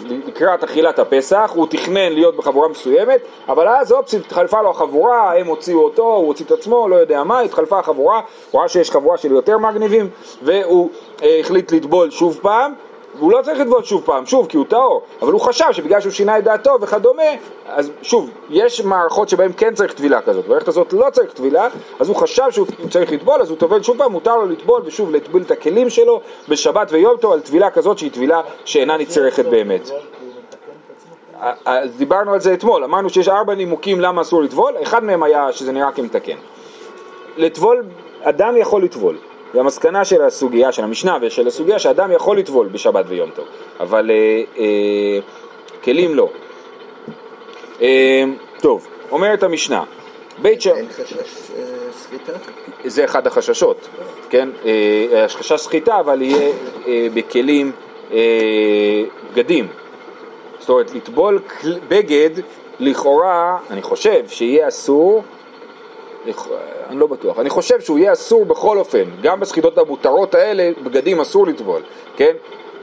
לקראת 0.09 0.65
אכילת 0.65 0.99
הפסח, 0.99 1.53
הוא 1.55 1.67
תכנן 1.67 2.13
להיות 2.13 2.37
בחבורה 2.37 2.69
מסוימת, 2.69 3.21
אבל 3.49 3.69
אז 3.69 3.93
אופס 3.93 4.15
התחלפה 4.15 4.63
לו 4.63 4.71
החבורה, 4.71 5.39
הם 5.39 5.47
הוציאו 5.47 5.85
אותו, 5.85 6.03
הוא 6.03 6.27
הוציא 6.27 6.45
את 6.45 6.53
עצמו, 6.53 6.89
לא 6.89 6.97
יודע 6.97 7.25
מה, 7.25 7.41
התחלפה 7.41 7.79
החבורה, 7.79 8.21
הוא 8.51 8.61
ראה 8.61 8.69
שיש 8.69 8.91
חבורה 8.91 9.17
של 9.17 9.31
יותר 9.33 9.59
מגניבים, 9.59 10.09
והוא 10.43 10.91
אה, 11.23 11.41
החליט 11.41 11.73
לטבול 11.73 12.11
שוב 12.11 12.39
פעם, 12.43 12.73
והוא 13.19 13.33
לא 13.33 13.43
צריך 13.43 13.61
לטבול 13.61 13.85
שוב 13.85 14.03
פעם, 14.05 14.27
שוב, 14.27 14.47
כי 14.47 14.57
הוא 14.57 14.67
טהור, 14.69 15.03
אבל 15.23 15.33
הוא 15.33 15.41
חשב 15.41 15.65
שבגלל 15.73 16.01
שהוא 16.01 16.13
שינה 16.13 16.39
את 16.39 16.45
דעתו 16.45 16.77
וכדומה, 16.81 17.23
אז 17.67 17.91
שוב, 18.03 18.31
יש 18.51 18.81
מערכות 18.81 19.29
שבהן 19.29 19.53
כן 19.57 19.75
צריך 19.75 19.93
טבילה 19.93 20.21
כזאת, 20.21 20.45
במערכת 20.45 20.69
הזאת 20.69 20.93
לא 20.93 21.07
צריך 21.13 21.33
טבילה, 21.33 21.69
אז 22.01 22.09
הוא 22.09 22.17
חשב 22.17 22.51
שהוא 22.51 22.67
צריך 22.91 23.13
לטבול, 23.13 23.41
אז 23.41 23.51
הוא 23.51 23.59
טובל 23.59 23.83
שוב 23.83 23.99
פעם, 23.99 24.13
מותר 24.13 24.37
לו 24.37 24.47
לטבול 24.47 24.83
ושוב 24.85 25.11
לטביל 25.11 25.43
את 25.43 25.51
הכלים 25.51 25.91
שלו 25.91 26.21
בשבת 26.49 26.89
ויום 26.93 27.17
טוב 27.17 27.33
על 27.33 27.41
טבילה 27.41 27.71
כזאת 27.71 27.99
שהיא 27.99 28.11
טבילה 28.11 28.41
שאינה 28.65 28.97
נצרכת 28.97 29.45
באמת. 29.45 29.91
אז 31.65 31.91
דיברנו 31.97 32.33
על 32.33 32.41
זה 32.41 32.55
אתמול, 32.55 32.85
אמרנו 32.85 33.11
שיש 33.11 33.29
ארבע 33.29 33.55
נימוקים 33.55 34.01
למה 34.01 34.23
אסור 34.23 34.43
לטבול, 34.43 34.75
אחד 34.83 35.05
מהם 35.05 35.23
היה 35.23 35.53
שזה 35.53 35.73
נראה 35.73 35.93
כמתקן. 35.93 36.37
לטבול, 37.37 37.85
אדם 38.23 38.57
יכול 38.57 38.85
לטבול, 38.85 39.19
והמסקנה 39.55 40.05
של 40.05 40.23
הסוגיה, 40.23 40.73
של 40.73 40.85
המשנה 40.85 41.19
ושל 41.23 41.47
הסוגיה, 41.47 41.79
שאדם 41.79 42.13
יכול 42.13 42.39
לטבול 42.39 42.69
בשבת 42.69 43.05
ויום 43.09 43.31
טוב, 43.31 43.47
אבל 43.81 44.11
אה, 44.11 44.43
אה, 44.59 45.19
כלים 45.85 46.15
לא. 46.15 46.29
אה, 47.83 48.25
טוב, 48.61 48.87
אומרת 49.11 49.43
המשנה, 49.43 49.85
בית 50.43 50.63
ש... 50.63 50.67
אין 50.67 50.87
חשש 50.89 51.13
אה, 51.13 51.65
סחיטה? 51.93 52.33
זה 52.85 53.05
אחד 53.05 53.27
החששות, 53.27 53.89
כן? 54.31 54.49
אה, 54.65 55.25
חשש 55.29 55.61
סחיטה, 55.61 56.01
אבל 56.01 56.23
יהיה 56.23 56.53
אה, 56.87 57.07
בכלים 57.15 57.73
בגדים. 59.35 59.69
זאת 60.59 60.69
אומרת, 60.69 60.95
לטבול 60.95 61.39
בגד, 61.89 62.31
לכאורה, 62.81 63.59
אני 63.71 63.83
חושב 63.83 64.29
שיהיה 64.29 64.69
אסור, 64.69 65.23
אני 66.89 66.99
לא 66.99 67.07
בטוח, 67.07 67.39
אני 67.39 67.51
חושב 67.51 67.81
שהוא 67.81 67.99
יהיה 67.99 68.13
אסור 68.13 68.45
בכל 68.45 68.79
אופן, 68.79 69.05
גם 69.23 69.41
בסחיטות 69.41 69.79
המותרות 69.79 70.35
האלה, 70.35 70.71
בגדים 70.83 71.21
אסור 71.21 71.47
לטבול, 71.47 71.83
כן? 72.17 72.33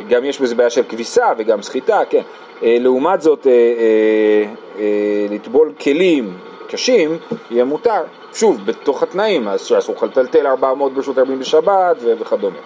גם 0.10 0.26
יש 0.26 0.42
בזה 0.42 0.56
בעיה 0.56 0.70
של 0.70 0.84
כביסה 0.90 1.34
וגם 1.38 1.62
סחיטה, 1.62 2.02
כן? 2.10 2.22
אה, 2.64 2.78
לעומת 2.80 3.22
זאת, 3.22 3.48
אה, 3.48 3.52
אה, 3.52 4.46
אה, 4.80 5.26
לטבול 5.30 5.74
כלים 5.82 6.38
קשים 6.68 7.18
יהיה 7.52 7.64
מותר, 7.64 8.04
שוב, 8.34 8.66
בתוך 8.66 9.04
התנאים, 9.04 9.48
אז 9.48 9.62
שאסור 9.62 9.96
לך 9.96 10.04
לטלטל 10.04 10.48
400 10.48 10.94
ברשות 10.94 11.18
הרבים 11.18 11.40
בשבת 11.40 11.98
וכדומה. 12.02 12.58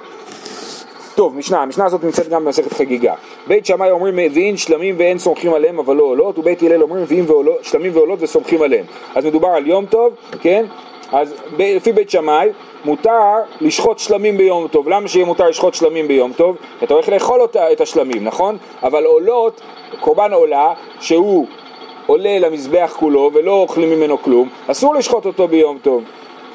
טוב, 1.17 1.36
משנה, 1.36 1.62
המשנה 1.62 1.86
הזאת 1.86 2.03
נמצאת 2.03 2.29
גם 2.29 2.45
במסכת 2.45 2.74
חגיגה. 2.74 3.13
בית 3.47 3.65
שמאי 3.65 3.91
אומרים 3.91 4.15
מביאים 4.15 4.57
שלמים 4.57 4.95
ואין 4.97 5.19
סומכים 5.19 5.53
עליהם 5.53 5.79
אבל 5.79 5.95
לא 5.95 6.03
עולות, 6.03 6.39
ובית 6.39 6.62
הלל 6.62 6.81
אומרים 6.81 7.03
מביאים 7.03 7.25
שלמים 7.62 7.91
ועולות 7.95 8.19
וסומכים 8.21 8.62
עליהם. 8.62 8.86
אז 9.15 9.25
מדובר 9.25 9.47
על 9.47 9.67
יום 9.67 9.86
טוב, 9.86 10.13
כן? 10.41 10.65
אז 11.12 11.33
ב, 11.57 11.62
לפי 11.62 11.91
בית 11.91 12.09
שמאי 12.09 12.50
מותר 12.86 13.12
לשחוט 13.62 14.00
שלמים 14.00 14.38
ביום 14.38 14.67
טוב. 14.67 14.89
למה 14.89 15.07
שיהיה 15.07 15.25
מותר 15.25 15.50
לשחוט 15.50 15.74
שלמים 15.74 16.07
ביום 16.07 16.33
טוב? 16.33 16.55
אתה 16.83 16.93
הולך 16.93 17.09
לאכול 17.09 17.41
אותה, 17.41 17.71
את 17.71 17.81
השלמים, 17.81 18.24
נכון? 18.24 18.57
אבל 18.83 19.05
עולות, 19.05 19.62
קורבן 20.00 20.33
עולה, 20.33 20.74
שהוא 21.00 21.47
עולה 22.05 22.39
למזבח 22.39 22.95
כולו 23.00 23.31
ולא 23.33 23.51
אוכלים 23.51 23.89
ממנו 23.89 24.21
כלום, 24.21 24.50
אסור 24.67 24.95
לשחוט 24.95 25.25
אותו 25.25 25.47
ביום 25.47 25.77
טוב. 25.81 26.03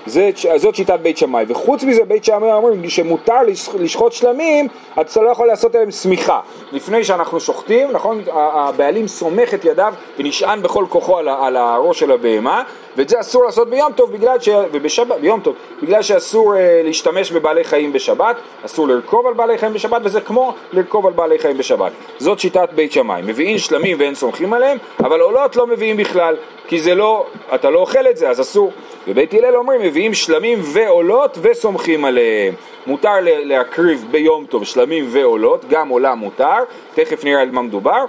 זה, 0.06 0.30
זאת 0.56 0.74
שיטת 0.74 1.00
בית 1.00 1.18
שמאי, 1.18 1.44
וחוץ 1.48 1.84
מזה 1.84 2.04
בית 2.04 2.24
שמאי 2.24 2.52
אומרים 2.52 2.88
שמותר 2.90 3.42
לש- 3.42 3.68
לשחוט 3.78 4.12
שלמים, 4.12 4.68
אתה 5.00 5.22
לא 5.22 5.30
יכול 5.30 5.46
לעשות 5.46 5.74
עליהם 5.74 5.90
שמיכה. 5.90 6.40
לפני 6.72 7.04
שאנחנו 7.04 7.40
שוחטים, 7.40 7.90
נכון, 7.92 8.20
הבעלים 8.32 9.08
סומך 9.08 9.54
את 9.54 9.64
ידיו 9.64 9.94
ונשען 10.18 10.62
בכל 10.62 10.84
כוחו 10.88 11.18
על, 11.18 11.28
על 11.28 11.56
הראש 11.56 12.00
של 12.00 12.12
הבהמה, 12.12 12.62
ואת 12.96 13.08
זה 13.08 13.20
אסור 13.20 13.44
לעשות 13.44 13.70
ביום 13.70 13.92
טוב, 13.92 14.12
בגלל 14.12 14.40
ש... 14.40 14.48
ובשבת, 14.72 15.20
ביום 15.20 15.40
טוב, 15.40 15.54
בגלל 15.82 16.02
שאסור 16.02 16.56
אה, 16.56 16.80
להשתמש 16.84 17.32
בבעלי 17.32 17.64
חיים 17.64 17.92
בשבת, 17.92 18.36
אסור 18.64 18.88
לרכוב 18.88 19.26
על 19.26 19.34
בעלי 19.34 19.58
חיים 19.58 19.72
בשבת, 19.72 20.00
וזה 20.04 20.20
כמו 20.20 20.54
לרכוב 20.72 21.06
על 21.06 21.12
בעלי 21.12 21.38
חיים 21.38 21.58
בשבת. 21.58 21.92
זאת 22.18 22.40
שיטת 22.40 22.68
בית 22.74 22.92
שמאי, 22.92 23.22
מביאים 23.22 23.58
שלמים 23.58 23.96
ואין 24.00 24.14
סומכים 24.14 24.52
עליהם, 24.52 24.78
אבל 25.00 25.20
עולות 25.20 25.56
לא 25.56 25.66
מביאים 25.66 25.96
בכלל, 25.96 26.36
כי 26.68 26.80
זה 26.80 26.94
לא, 26.94 27.26
אתה 27.54 27.70
לא 27.70 27.78
אוכל 27.78 28.06
את 28.10 28.16
זה, 28.16 28.30
אז 28.30 28.40
אסור. 28.40 28.72
ובית 29.08 29.34
הלל 29.34 29.56
אומרים 29.56 29.80
מביאים 29.80 30.14
שלמים 30.14 30.58
ועולות 30.62 31.38
וסומכים 31.42 32.04
עליהם. 32.04 32.54
מותר 32.86 33.14
להקריב 33.22 34.06
ביום 34.10 34.46
טוב 34.46 34.64
שלמים 34.64 35.04
ועולות, 35.08 35.64
גם 35.68 35.88
עולה 35.88 36.14
מותר, 36.14 36.58
תכף 36.94 37.24
נראה 37.24 37.40
על 37.40 37.50
מה 37.50 37.62
מדובר, 37.62 38.04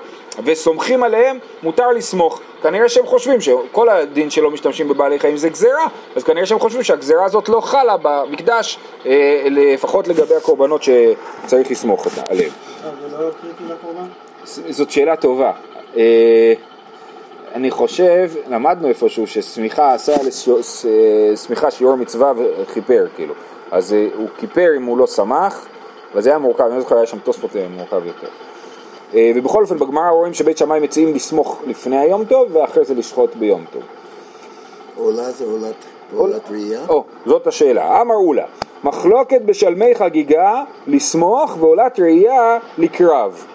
וסומכים 0.46 1.04
עליהם, 1.04 1.38
מותר 1.64 1.92
לסמוך. 1.92 2.42
כנראה 2.62 2.90
שהם 2.90 3.06
חושבים 3.06 3.42
שכל 3.42 3.90
הדין 3.90 4.30
שלא 4.30 4.52
משתמשים 4.52 4.88
בבעלי 4.88 5.20
חיים 5.20 5.38
זה 5.38 5.50
גזירה, 5.50 5.88
אז 6.16 6.24
כנראה 6.24 6.46
שהם 6.46 6.60
חושבים 6.60 6.84
שהגזירה 6.84 7.26
הזאת 7.26 7.50
לא 7.50 7.62
חלה 7.62 7.96
במקדש, 8.02 8.80
אה, 9.06 9.44
לפחות 9.50 10.08
לגבי 10.08 10.36
הקורבנות 10.36 10.84
שצריך 10.84 11.72
לסמוך 11.72 12.06
אותה 12.06 12.22
עליהם. 12.30 12.52
אה, 12.86 12.90
לא 13.20 13.30
זאת 14.70 14.92
שאלה 14.92 15.16
טובה. 15.16 15.52
אה, 15.98 16.54
אני 17.56 17.72
חושב, 17.72 18.32
למדנו 18.50 18.88
איפשהו 18.88 19.28
ששמיכה 19.28 19.94
עשה 19.94 20.14
לשמיכה 21.34 21.72
שיעור 21.72 21.96
מצווה 21.96 22.34
וכיפר, 22.38 23.08
כאילו. 23.16 23.34
אז 23.72 23.94
אה, 23.94 24.08
הוא 24.16 24.28
כיפר 24.38 24.70
אם 24.78 24.84
הוא 24.84 24.98
לא 24.98 25.08
שמח, 25.08 25.66
אבל 26.14 26.22
זה 26.22 26.30
היה 26.30 26.40
מורכב, 26.40 26.64
אני 26.64 26.76
לא 26.76 26.82
זוכר, 26.82 26.96
היה 26.96 27.06
שם 27.06 27.20
תוספות 27.20 27.56
אה, 27.56 27.68
מורכב 27.70 28.06
יותר. 28.06 28.28
אה, 29.16 29.32
ובכל 29.36 29.62
אופן, 29.62 29.78
בגמרא 29.78 30.10
רואים 30.10 30.34
שבית 30.34 30.58
שמאי 30.58 30.80
מציעים 30.80 31.14
לסמוך 31.16 31.62
לפני 31.68 31.98
היום 31.98 32.26
טוב, 32.26 32.56
ואחרי 32.56 32.86
זה 32.86 32.94
לשחוט 32.94 33.36
ביום 33.36 33.66
טוב. 33.74 33.82
עולה 34.96 35.32
זה 35.32 35.46
עולת, 35.46 35.76
עולת 36.16 36.50
ראייה? 36.52 36.82
או, 36.90 37.04
זאת 37.26 37.48
השאלה. 37.48 38.02
אמרו 38.02 38.34
לה, 38.34 38.46
מחלוקת 38.84 39.42
בשלמי 39.42 39.96
חגיגה 39.96 40.64
לסמוך 40.88 41.58
ועולת 41.60 42.00
ראייה 42.00 42.58
לקרב. 42.78 43.46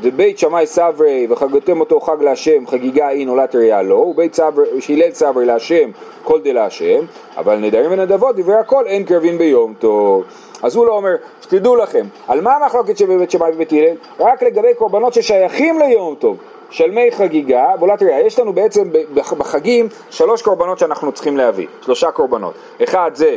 דבית 0.00 0.38
שמאי 0.38 0.66
סברי 0.66 1.26
וחגתם 1.30 1.80
אותו 1.80 2.00
חג 2.00 2.22
להשם 2.22 2.66
חגיגה 2.66 3.10
אין 3.10 3.28
עולת 3.28 3.54
ראייה 3.54 3.82
לא 3.82 3.94
ובית 3.94 4.38
שהלל 4.80 5.10
סברי 5.12 5.44
להשם 5.44 5.90
כל 6.24 6.40
דה 6.40 6.52
להשם 6.52 7.04
אבל 7.36 7.56
נדרים 7.56 7.92
ונדבות 7.92 8.36
דברי 8.36 8.56
הכל 8.56 8.86
אין 8.86 9.04
קרבין 9.04 9.38
ביום 9.38 9.74
טוב. 9.78 10.24
אז 10.62 10.76
הוא 10.76 10.86
לא 10.86 10.96
אומר 10.96 11.14
שתדעו 11.42 11.76
לכם 11.76 12.06
על 12.28 12.40
מה 12.40 12.56
המחלוקת 12.56 12.98
שבבית 12.98 13.30
שמאי 13.30 13.50
ובית 13.54 13.72
הלל? 13.72 13.96
רק 14.20 14.42
לגבי 14.42 14.74
קורבנות 14.78 15.14
ששייכים 15.14 15.78
ליום 15.78 16.14
טוב 16.14 16.36
שלמי 16.70 17.10
חגיגה 17.10 17.66
ועולת 17.78 18.02
ראייה 18.02 18.20
יש 18.20 18.38
לנו 18.38 18.52
בעצם 18.52 18.90
בחגים 19.14 19.88
שלוש 20.10 20.42
קורבנות 20.42 20.78
שאנחנו 20.78 21.12
צריכים 21.12 21.36
להביא 21.36 21.66
שלושה 21.84 22.10
קורבנות. 22.10 22.54
אחד 22.82 23.10
זה 23.14 23.36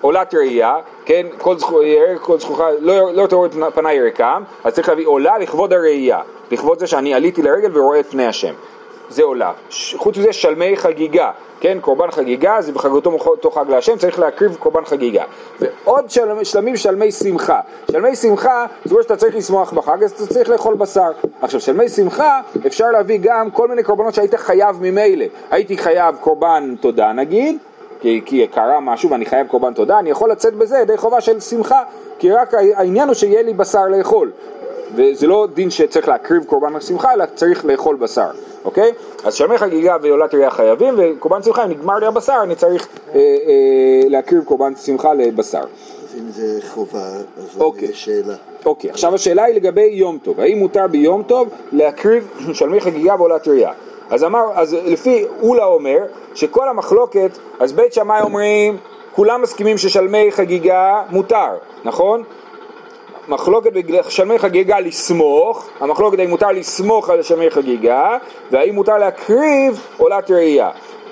עולת 0.00 0.34
ראייה, 0.34 0.76
כן, 1.04 1.26
כל 1.38 1.58
זכו, 1.58 1.80
זכוכה, 2.38 2.68
לא, 2.80 3.14
לא 3.14 3.26
תראו 3.26 3.46
את 3.46 3.52
פניי 3.74 3.96
ירקם, 3.96 4.42
אז 4.64 4.74
צריך 4.74 4.88
להביא 4.88 5.06
עולה 5.06 5.38
לכבוד 5.38 5.72
הראייה, 5.72 6.20
לכבוד 6.50 6.78
זה 6.78 6.86
שאני 6.86 7.14
עליתי 7.14 7.42
לרגל 7.42 7.78
ורואה 7.78 8.00
את 8.00 8.06
פני 8.06 8.26
השם, 8.26 8.54
זה 9.08 9.22
עולה. 9.22 9.52
חוץ 9.96 10.16
מזה 10.16 10.32
שלמי 10.32 10.76
חגיגה, 10.76 11.30
כן, 11.60 11.78
קורבן 11.80 12.10
חגיגה, 12.10 12.60
זה 12.60 12.72
בחגותו 12.72 13.10
אותו 13.26 13.50
חג 13.50 13.64
להשם, 13.68 13.96
צריך 13.96 14.18
להקריב 14.18 14.56
קורבן 14.58 14.84
חגיגה. 14.84 15.24
ועוד 15.60 16.10
של, 16.10 16.44
שלמים 16.44 16.76
שלמי 16.76 17.12
שמחה, 17.12 17.60
שלמי 17.90 18.16
שמחה, 18.16 18.66
זה 18.84 18.90
אומר 18.90 19.02
שאתה 19.02 19.16
צריך 19.16 19.36
לשמוח 19.36 19.72
בחג, 19.72 20.04
אז 20.04 20.12
אתה 20.12 20.26
צריך 20.26 20.48
לאכול 20.48 20.74
בשר. 20.74 21.10
עכשיו, 21.42 21.60
שלמי 21.60 21.88
שמחה, 21.88 22.40
אפשר 22.66 22.90
להביא 22.90 23.18
גם 23.22 23.50
כל 23.50 23.68
מיני 23.68 23.82
קורבנות 23.82 24.14
שהיית 24.14 24.34
חייב 24.34 24.76
ממילא. 24.80 25.24
הייתי 25.50 25.78
חייב 25.78 26.16
קורבן 26.20 26.74
תודה 26.80 27.12
נגיד, 27.12 27.58
כי, 28.00 28.20
כי 28.24 28.46
קרה 28.46 28.80
משהו 28.80 29.10
ואני 29.10 29.26
חייב 29.26 29.46
קורבן 29.46 29.74
תודה, 29.74 29.98
אני 29.98 30.10
יכול 30.10 30.30
לצאת 30.30 30.54
בזה 30.54 30.78
ידי 30.78 30.96
חובה 30.96 31.20
של 31.20 31.40
שמחה, 31.40 31.82
כי 32.18 32.32
רק 32.32 32.54
העניין 32.54 33.08
הוא 33.08 33.14
שיהיה 33.14 33.42
לי 33.42 33.54
בשר 33.54 33.86
לאכול. 33.86 34.30
וזה 34.94 35.26
לא 35.26 35.48
דין 35.54 35.70
שצריך 35.70 36.08
להקריב 36.08 36.44
קורבן 36.44 36.80
שמחה, 36.80 37.12
אלא 37.12 37.24
צריך 37.34 37.64
לאכול 37.64 37.96
בשר, 37.96 38.30
אוקיי? 38.64 38.92
אז 39.24 39.34
שלמי 39.34 39.58
חגיגה 39.58 39.96
ועולת 40.02 40.34
ראייה 40.34 40.50
חייבים, 40.50 40.94
וקורבן 40.98 41.42
שמחה, 41.42 41.64
אם 41.64 41.70
נגמר 41.70 41.98
לי 41.98 42.06
הבשר, 42.06 42.38
אני 42.42 42.54
צריך 42.54 42.88
אה, 43.14 43.20
אה, 43.20 44.08
להקריב 44.08 44.44
קורבן 44.44 44.74
שמחה 44.74 45.14
לבשר. 45.14 45.62
אם 46.18 46.30
זה 46.30 46.58
חובה, 46.68 47.08
אז 47.38 47.60
אוקיי. 47.60 47.88
יש 47.88 48.04
שאלה. 48.04 48.34
אוקיי, 48.66 48.90
עכשיו 48.90 49.14
השאלה 49.14 49.44
היא 49.44 49.54
לגבי 49.54 49.88
יום 49.92 50.18
טוב, 50.22 50.40
האם 50.40 50.58
מותר 50.58 50.86
ביום 50.86 51.22
טוב 51.22 51.48
להקריב 51.72 52.30
שלמי 52.52 52.80
חגיגה 52.80 53.14
ועולת 53.18 53.48
ראייה? 53.48 53.72
אז 54.10 54.24
אמר, 54.24 54.44
אז 54.54 54.76
לפי 54.84 55.24
אולה 55.42 55.64
אומר 55.64 55.98
שכל 56.34 56.68
המחלוקת, 56.68 57.30
אז 57.60 57.72
בית 57.72 57.92
שמאי 57.92 58.20
אומרים, 58.20 58.76
כולם 59.14 59.42
מסכימים 59.42 59.78
ששלמי 59.78 60.32
חגיגה 60.32 61.02
מותר, 61.10 61.50
נכון? 61.84 62.22
מחלוקת 63.28 63.72
בגלל 63.72 64.02
שלמי 64.02 64.38
חגיגה 64.38 64.80
לסמוך, 64.80 65.68
המחלוקת 65.80 66.18
האם 66.18 66.30
מותר 66.30 66.48
לסמוך 66.48 67.10
על 67.10 67.22
שלמי 67.22 67.50
חגיגה, 67.50 68.16
והאם 68.50 68.74
מותר 68.74 68.98
להקריב 68.98 69.86
עולת 69.98 70.30
ראייה. 70.30 70.70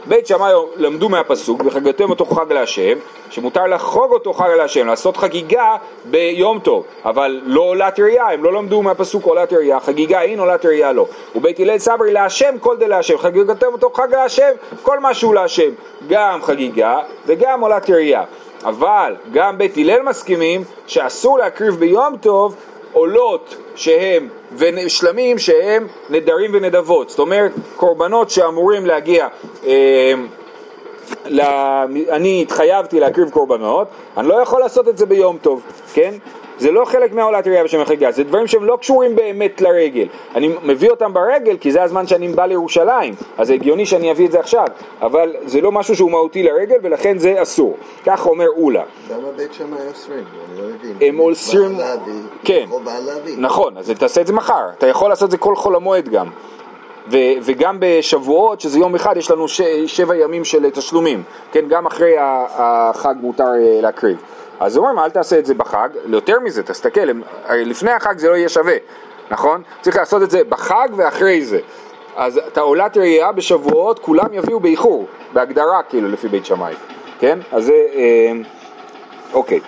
בית 0.08 0.26
שמאי 0.26 0.52
למדו 0.76 1.08
מהפסוק, 1.08 1.62
וחגתם 1.64 2.10
אותו 2.10 2.24
חג 2.24 2.52
להשם, 2.52 2.98
שמותר 3.30 3.66
לחוג 3.66 4.12
אותו 4.12 4.32
חג 4.32 4.48
להשם, 4.56 4.86
לעשות 4.86 5.16
חגיגה 5.16 5.76
ביום 6.04 6.58
טוב, 6.58 6.84
אבל 7.04 7.40
לא 7.44 7.60
עולת 7.60 8.00
ראייה, 8.00 8.26
הם 8.26 8.44
לא 8.44 8.52
למדו 8.52 8.82
מהפסוק 8.82 9.24
עולת 9.24 9.52
ראייה, 9.52 9.80
חגיגה 9.80 10.22
אין, 10.22 10.38
עולת 10.38 10.66
ראייה 10.66 10.92
לא. 10.92 11.06
ובית 11.34 11.60
הלל 11.60 11.78
סברי 11.78 12.12
להשם 12.12 12.58
כל 12.60 12.76
דה 12.76 12.86
להשם, 12.86 13.18
חגיגתם 13.18 13.66
אותו 13.72 13.90
חג 13.94 14.08
להשם, 14.10 14.50
כל 14.82 15.00
מה 15.00 15.14
שהוא 15.14 15.34
להשם, 15.34 15.70
גם 16.08 16.42
חגיגה 16.42 16.98
וגם 17.26 17.60
עולת 17.60 17.90
ראייה. 17.90 18.22
אבל 18.64 19.16
גם 19.32 19.58
בית 19.58 19.76
הלל 19.76 20.02
מסכימים 20.02 20.64
שאסור 20.86 21.38
להקריב 21.38 21.74
ביום 21.74 22.16
טוב 22.20 22.54
עולות 22.92 23.56
שהם 23.74 24.28
ושלמים 24.56 25.38
שהם 25.38 25.86
נדרים 26.10 26.50
ונדבות, 26.54 27.10
זאת 27.10 27.18
אומרת 27.18 27.52
קורבנות 27.76 28.30
שאמורים 28.30 28.86
להגיע 28.86 29.28
אה, 29.66 30.12
לה, 31.26 31.84
אני 32.10 32.42
התחייבתי 32.42 33.00
להקריב 33.00 33.30
קורבנות, 33.30 33.88
אני 34.16 34.28
לא 34.28 34.34
יכול 34.42 34.60
לעשות 34.60 34.88
את 34.88 34.98
זה 34.98 35.06
ביום 35.06 35.38
טוב, 35.42 35.62
כן? 35.94 36.14
זה 36.58 36.70
לא 36.72 36.84
חלק 36.84 37.12
מהעולת 37.12 37.46
ראייה 37.46 37.64
בשם 37.64 37.80
החגיגה, 37.80 38.10
זה 38.10 38.24
דברים 38.24 38.46
שהם 38.46 38.64
לא 38.64 38.76
קשורים 38.80 39.16
באמת 39.16 39.60
לרגל. 39.60 40.06
אני 40.34 40.50
מביא 40.62 40.90
אותם 40.90 41.12
ברגל 41.12 41.56
כי 41.60 41.72
זה 41.72 41.82
הזמן 41.82 42.06
שאני 42.06 42.28
בא 42.28 42.46
לירושלים, 42.46 43.14
אז 43.38 43.46
זה 43.46 43.54
הגיוני 43.54 43.86
שאני 43.86 44.10
אביא 44.10 44.26
את 44.26 44.32
זה 44.32 44.40
עכשיו, 44.40 44.66
אבל 45.02 45.34
זה 45.44 45.60
לא 45.60 45.72
משהו 45.72 45.96
שהוא 45.96 46.10
מהותי 46.10 46.42
לרגל 46.42 46.76
ולכן 46.82 47.18
זה 47.18 47.42
אסור. 47.42 47.76
כך 48.06 48.26
אומר 48.26 48.46
אולה. 48.56 48.82
למה 49.10 49.28
בית 49.36 49.54
שמאי 49.54 49.78
אוסרים? 49.88 50.18
אני 50.18 50.62
לא 50.62 50.68
מבין. 50.68 51.08
הם 51.08 51.20
אוסרים- 51.20 51.78
כן. 52.44 52.66
נכון, 53.38 53.78
אז 53.78 53.90
תעשה 53.98 54.20
את 54.20 54.26
זה 54.26 54.32
מחר, 54.32 54.62
אתה 54.78 54.86
יכול 54.86 55.08
לעשות 55.08 55.26
את 55.26 55.30
זה 55.30 55.36
כל 55.36 55.56
חול 55.56 55.76
המועד 55.76 56.08
גם. 56.08 56.26
ו- 57.12 57.16
וגם 57.42 57.76
בשבועות, 57.80 58.60
שזה 58.60 58.78
יום 58.78 58.94
אחד, 58.94 59.16
יש 59.16 59.30
לנו 59.30 59.48
ש- 59.48 59.60
שבע 59.86 60.16
ימים 60.16 60.44
של 60.44 60.70
תשלומים, 60.70 61.22
כן, 61.52 61.64
גם 61.68 61.86
אחרי 61.86 62.12
החג 62.18 63.14
מותר 63.20 63.44
אה, 63.44 63.80
להקריב. 63.82 64.16
אז 64.60 64.76
אומרים, 64.76 64.98
אל 64.98 65.10
תעשה 65.10 65.38
את 65.38 65.46
זה 65.46 65.54
בחג, 65.54 65.88
יותר 66.06 66.40
מזה, 66.40 66.62
תסתכל, 66.62 67.00
לפני 67.50 67.90
החג 67.90 68.18
זה 68.18 68.28
לא 68.28 68.34
יהיה 68.34 68.48
שווה, 68.48 68.76
נכון? 69.30 69.62
צריך 69.80 69.96
לעשות 69.96 70.22
את 70.22 70.30
זה 70.30 70.44
בחג 70.44 70.88
ואחרי 70.96 71.44
זה. 71.44 71.58
אז 72.16 72.40
את 72.46 72.58
העולת 72.58 72.96
ראייה 72.96 73.32
בשבועות, 73.32 73.98
כולם 73.98 74.26
יביאו 74.32 74.60
באיחור, 74.60 75.06
בהגדרה 75.32 75.82
כאילו, 75.82 76.08
לפי 76.08 76.28
בית 76.28 76.46
שמאי, 76.46 76.74
כן? 77.18 77.38
אז 77.52 77.64
זה, 77.64 77.86
אה, 77.94 78.32
אוקיי. 79.32 79.60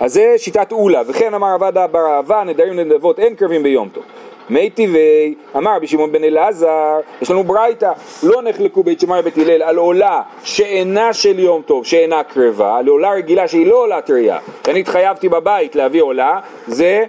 אז 0.00 0.12
זה 0.12 0.34
שיטת 0.36 0.72
אולה, 0.72 1.02
וכן 1.06 1.34
אמר 1.34 1.54
עבדה 1.54 1.86
בר 1.86 2.06
אהבה, 2.06 2.44
נדרים 2.44 2.72
לנדבות 2.72 3.18
אין 3.18 3.34
קרבים 3.34 3.62
ביום 3.62 3.88
טוב. 3.88 4.04
מי 4.50 4.70
טבעי, 4.70 5.34
אמר 5.56 5.76
רבי 5.76 5.86
שמעון 5.86 6.12
בן 6.12 6.24
אלעזר, 6.24 7.00
יש 7.22 7.30
לנו 7.30 7.44
ברייתא, 7.44 7.92
לא 8.22 8.42
נחלקו 8.42 8.82
בית 8.82 9.00
שמאי 9.00 9.20
ובית 9.20 9.38
הלל 9.38 9.62
על 9.62 9.76
עולה 9.76 10.22
שאינה 10.44 11.12
של 11.12 11.38
יום 11.38 11.62
טוב, 11.62 11.86
שאינה 11.86 12.22
קרבה, 12.22 12.76
על 12.78 12.88
עולה 12.88 13.10
רגילה 13.10 13.48
שהיא 13.48 13.66
לא 13.66 13.74
עולה 13.74 14.00
טריה. 14.00 14.38
אני 14.68 14.80
התחייבתי 14.80 15.28
בבית 15.28 15.76
להביא 15.76 16.02
עולה, 16.02 16.40
זה 16.66 17.04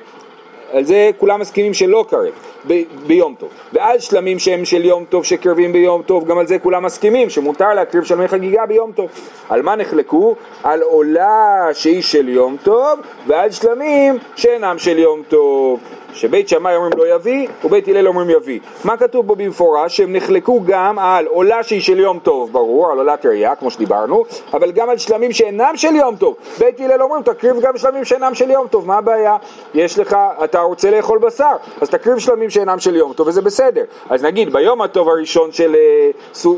על 0.72 0.84
זה 0.84 1.12
כולם 1.18 1.40
מסכימים 1.40 1.74
שלא 1.74 2.06
קרב 2.10 2.53
ב- 2.68 2.84
ביום 3.08 3.36
טוב. 3.40 3.50
ועל 3.74 4.00
שלמים 4.00 4.40
שהם 4.40 4.66
של 4.66 4.86
יום 4.86 5.06
טוב 5.10 5.26
שקרבים 5.26 5.74
ביום 5.74 6.02
טוב, 6.02 6.26
גם 6.26 6.38
על 6.38 6.48
זה 6.48 6.60
כולם 6.60 6.84
מסכימים 6.84 7.30
שמותר 7.30 7.74
להקריב 7.74 8.04
שלמי 8.04 8.28
חגיגה 8.28 8.66
ביום 8.66 8.92
טוב. 8.92 9.10
על 9.50 9.62
מה 9.62 9.76
נחלקו? 9.76 10.36
על 10.64 10.82
עולה 10.82 11.70
שהיא 11.74 12.02
של 12.02 12.30
יום 12.30 12.58
טוב, 12.64 13.00
ועל 13.28 13.52
שלמים 13.52 14.18
שאינם 14.36 14.78
של 14.78 15.00
יום 15.00 15.22
טוב. 15.28 15.80
שבית 16.14 16.50
שמאי 16.50 16.76
אומרים 16.76 16.94
לא 16.98 17.16
יביא, 17.16 17.48
ובית 17.64 17.88
הלל 17.88 18.08
אומרים 18.08 18.30
יביא. 18.30 18.60
מה 18.84 18.98
כתוב 18.98 19.28
פה 19.28 19.36
במפורש? 19.36 19.98
שהם 19.98 20.16
נחלקו 20.16 20.62
גם 20.66 21.00
על 21.00 21.26
עולה 21.26 21.64
שהיא 21.64 21.82
של 21.82 22.00
יום 22.00 22.20
טוב, 22.20 22.52
ברור, 22.52 22.92
על 22.92 22.98
עולת 22.98 23.26
ראייה, 23.26 23.56
כמו 23.56 23.72
שדיברנו, 23.72 24.24
אבל 24.54 24.72
גם 24.72 24.90
על 24.90 24.98
שלמים 24.98 25.32
שאינם 25.32 25.72
של 25.76 25.96
יום 25.96 26.16
טוב. 26.16 26.36
בית 26.60 26.80
הלל 26.80 27.02
אומרים, 27.02 27.24
תקריב 27.24 27.60
גם 27.62 27.78
שלמים 27.78 28.06
שאינם 28.06 28.36
של 28.36 28.50
יום 28.50 28.68
טוב, 28.68 28.88
מה 28.88 28.98
הבעיה? 28.98 29.38
יש 29.74 30.00
לך, 30.00 30.18
אתה 30.44 30.60
רוצה 30.60 30.92
לאכול 30.92 31.18
בשר, 31.18 31.54
אז 31.82 31.90
תקריב 31.90 32.20
שלמים 32.20 32.50
שאינם 32.54 32.80
של 32.80 32.96
יום 32.96 33.14
טוב, 33.14 33.28
וזה 33.28 33.42
בסדר. 33.42 33.84
אז 34.10 34.24
נגיד, 34.24 34.54
ביום 34.54 34.82
הטוב 34.82 35.10
הראשון 35.10 35.52
של, 35.52 35.76
אה, 35.76 36.12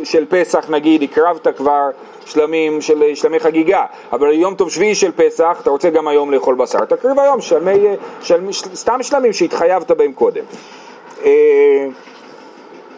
של 0.04 0.26
פסח, 0.30 0.66
נגיד, 0.70 1.04
הקרבת 1.04 1.48
כבר 1.58 1.90
שלמים 2.26 2.82
של 2.82 3.04
שלמי 3.16 3.40
חגיגה, 3.40 3.86
אבל 4.12 4.32
יום 4.32 4.56
טוב 4.56 4.72
שביעי 4.72 4.96
של 4.96 5.12
פסח, 5.12 5.58
אתה 5.62 5.70
רוצה 5.70 5.90
גם 5.90 6.08
היום 6.08 6.32
לאכול 6.32 6.56
בשר, 6.56 6.86
תקריב 6.86 7.20
היום 7.20 7.42
שלמי, 7.42 7.88
אה, 7.88 7.96
של, 8.22 8.52
סתם 8.52 9.04
שלמים 9.04 9.34
שהתחייבת 9.34 9.92
בהם 9.92 10.14
קודם. 10.14 10.44
אה, 11.26 11.88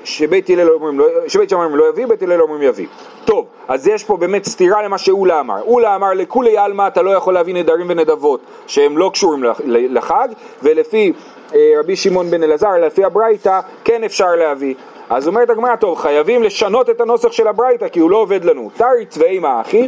שבית 0.04 0.50
הלל 0.50 0.70
אומרים, 0.70 1.00
לא, 1.00 1.06
שבית 1.28 1.50
שמאי 1.50 1.64
אומרים 1.64 1.80
לא 1.80 1.90
יביא, 1.90 2.06
בית 2.06 2.22
הלל 2.22 2.42
אומרים 2.42 2.62
יביא. 2.62 2.88
טוב, 3.26 3.46
אז 3.68 3.88
יש 3.88 4.04
פה 4.04 4.18
באמת 4.18 4.46
סתירה 4.46 4.82
למה 4.84 4.98
שאולה 4.98 5.40
אמר. 5.40 5.62
אולה 5.62 5.96
אמר 5.96 6.14
לכולי 6.14 6.58
עלמא 6.58 6.88
אתה 6.88 7.02
לא 7.02 7.10
יכול 7.12 7.34
להביא 7.34 7.54
נדרים 7.54 7.86
ונדבות 7.90 8.40
שהם 8.68 8.98
לא 8.98 9.10
קשורים 9.14 9.44
לח- 9.44 9.62
לחג, 9.66 10.28
ולפי 10.64 11.14
אה, 11.14 11.37
רבי 11.80 11.96
שמעון 11.96 12.32
בן 12.32 12.44
אלעזר, 12.44 12.78
לפי 12.86 13.04
הברייתא, 13.04 13.60
כן 13.84 14.04
אפשר 14.04 14.36
להביא. 14.36 14.76
אז 15.10 15.28
אומרת 15.28 15.50
הגמרא, 15.50 15.76
טוב, 15.76 15.98
חייבים 15.98 16.44
לשנות 16.44 16.90
את 16.90 17.02
הנוסח 17.02 17.32
של 17.32 17.48
הברייתא 17.48 17.88
כי 17.88 18.00
הוא 18.00 18.12
לא 18.12 18.18
עובד 18.18 18.46
לנו. 18.46 18.70
תרי 18.78 19.06
צבאי 19.06 19.40
אחי? 19.62 19.88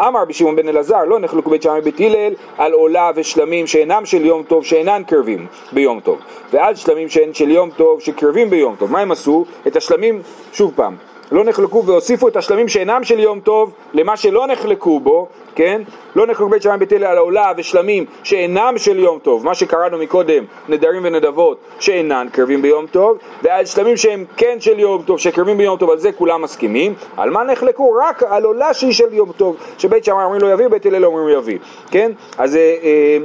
אמר 0.00 0.22
רבי 0.22 0.32
שמעון 0.32 0.56
בן 0.56 0.68
אלעזר, 0.68 1.04
לא 1.04 1.18
נחלקו 1.18 1.50
בית 1.50 1.62
שמאי 1.62 1.80
ובית 1.80 2.00
הלל 2.00 2.32
על 2.58 2.72
עולה 2.72 3.10
ושלמים 3.14 3.66
שאינם 3.66 4.06
של 4.06 4.26
יום 4.26 4.42
טוב 4.42 4.64
שאינן 4.64 5.02
קרבים 5.06 5.46
ביום 5.72 6.00
טוב 6.00 6.18
ועל 6.52 6.74
שלמים 6.74 7.08
שאין 7.08 7.34
של 7.34 7.50
יום 7.50 7.70
טוב 7.76 8.00
שקרבים 8.00 8.50
ביום 8.50 8.76
טוב 8.78 8.92
מה 8.92 9.00
הם 9.00 9.12
עשו? 9.12 9.44
את 9.66 9.76
השלמים, 9.76 10.22
שוב 10.52 10.72
פעם, 10.76 10.96
לא 11.32 11.44
נחלקו 11.44 11.84
והוסיפו 11.86 12.28
את 12.28 12.36
השלמים 12.36 12.68
שאינם 12.68 13.04
של 13.04 13.18
יום 13.18 13.40
טוב 13.40 13.72
למה 13.94 14.16
שלא 14.16 14.46
נחלקו 14.46 15.00
בו, 15.00 15.28
כן? 15.54 15.82
לא 16.16 16.26
נחלקו 16.26 16.48
בית 16.48 16.62
שמאי 16.62 16.86
הלל 16.96 17.04
על 17.04 17.18
עולה 17.18 17.52
ושלמים 17.56 18.04
שאינם 18.22 18.74
של 18.76 18.98
יום 18.98 19.18
טוב, 19.18 19.44
מה 19.44 19.54
שקראנו 19.54 19.98
מקודם, 19.98 20.44
נדרים 20.68 21.02
ונדבות 21.04 21.58
שאינן 21.80 22.26
קרבים 22.32 22.62
ביום 22.62 22.86
טוב, 22.86 23.18
ועל 23.42 23.66
שלמים 23.66 23.96
שהם 23.96 24.24
כן 24.36 24.56
של 24.60 24.78
יום 24.78 25.02
טוב, 25.02 25.18
שקרבים 25.18 25.58
ביום 25.58 25.76
טוב, 25.78 25.90
על 25.90 25.98
זה 25.98 26.12
כולם 26.12 26.42
מסכימים. 26.42 26.94
על 27.16 27.30
מה 27.30 27.44
נחלקו? 27.44 27.96
רק 28.08 28.22
על 28.22 28.44
עולה 28.44 28.74
שהיא 28.74 28.92
של 28.92 29.14
יום 29.14 29.32
טוב, 29.32 29.56
שבית 29.78 30.04
שמאי 30.04 30.24
אומרים 30.24 30.40
לו 30.40 30.48
יביא, 30.48 30.68
בית 30.68 30.86
הלל 30.86 31.04
אומרים 31.04 31.38
יביא, 31.38 31.58
כן? 31.90 32.12
אז... 32.38 32.56
אה, 32.56 32.76
אה, 32.82 33.18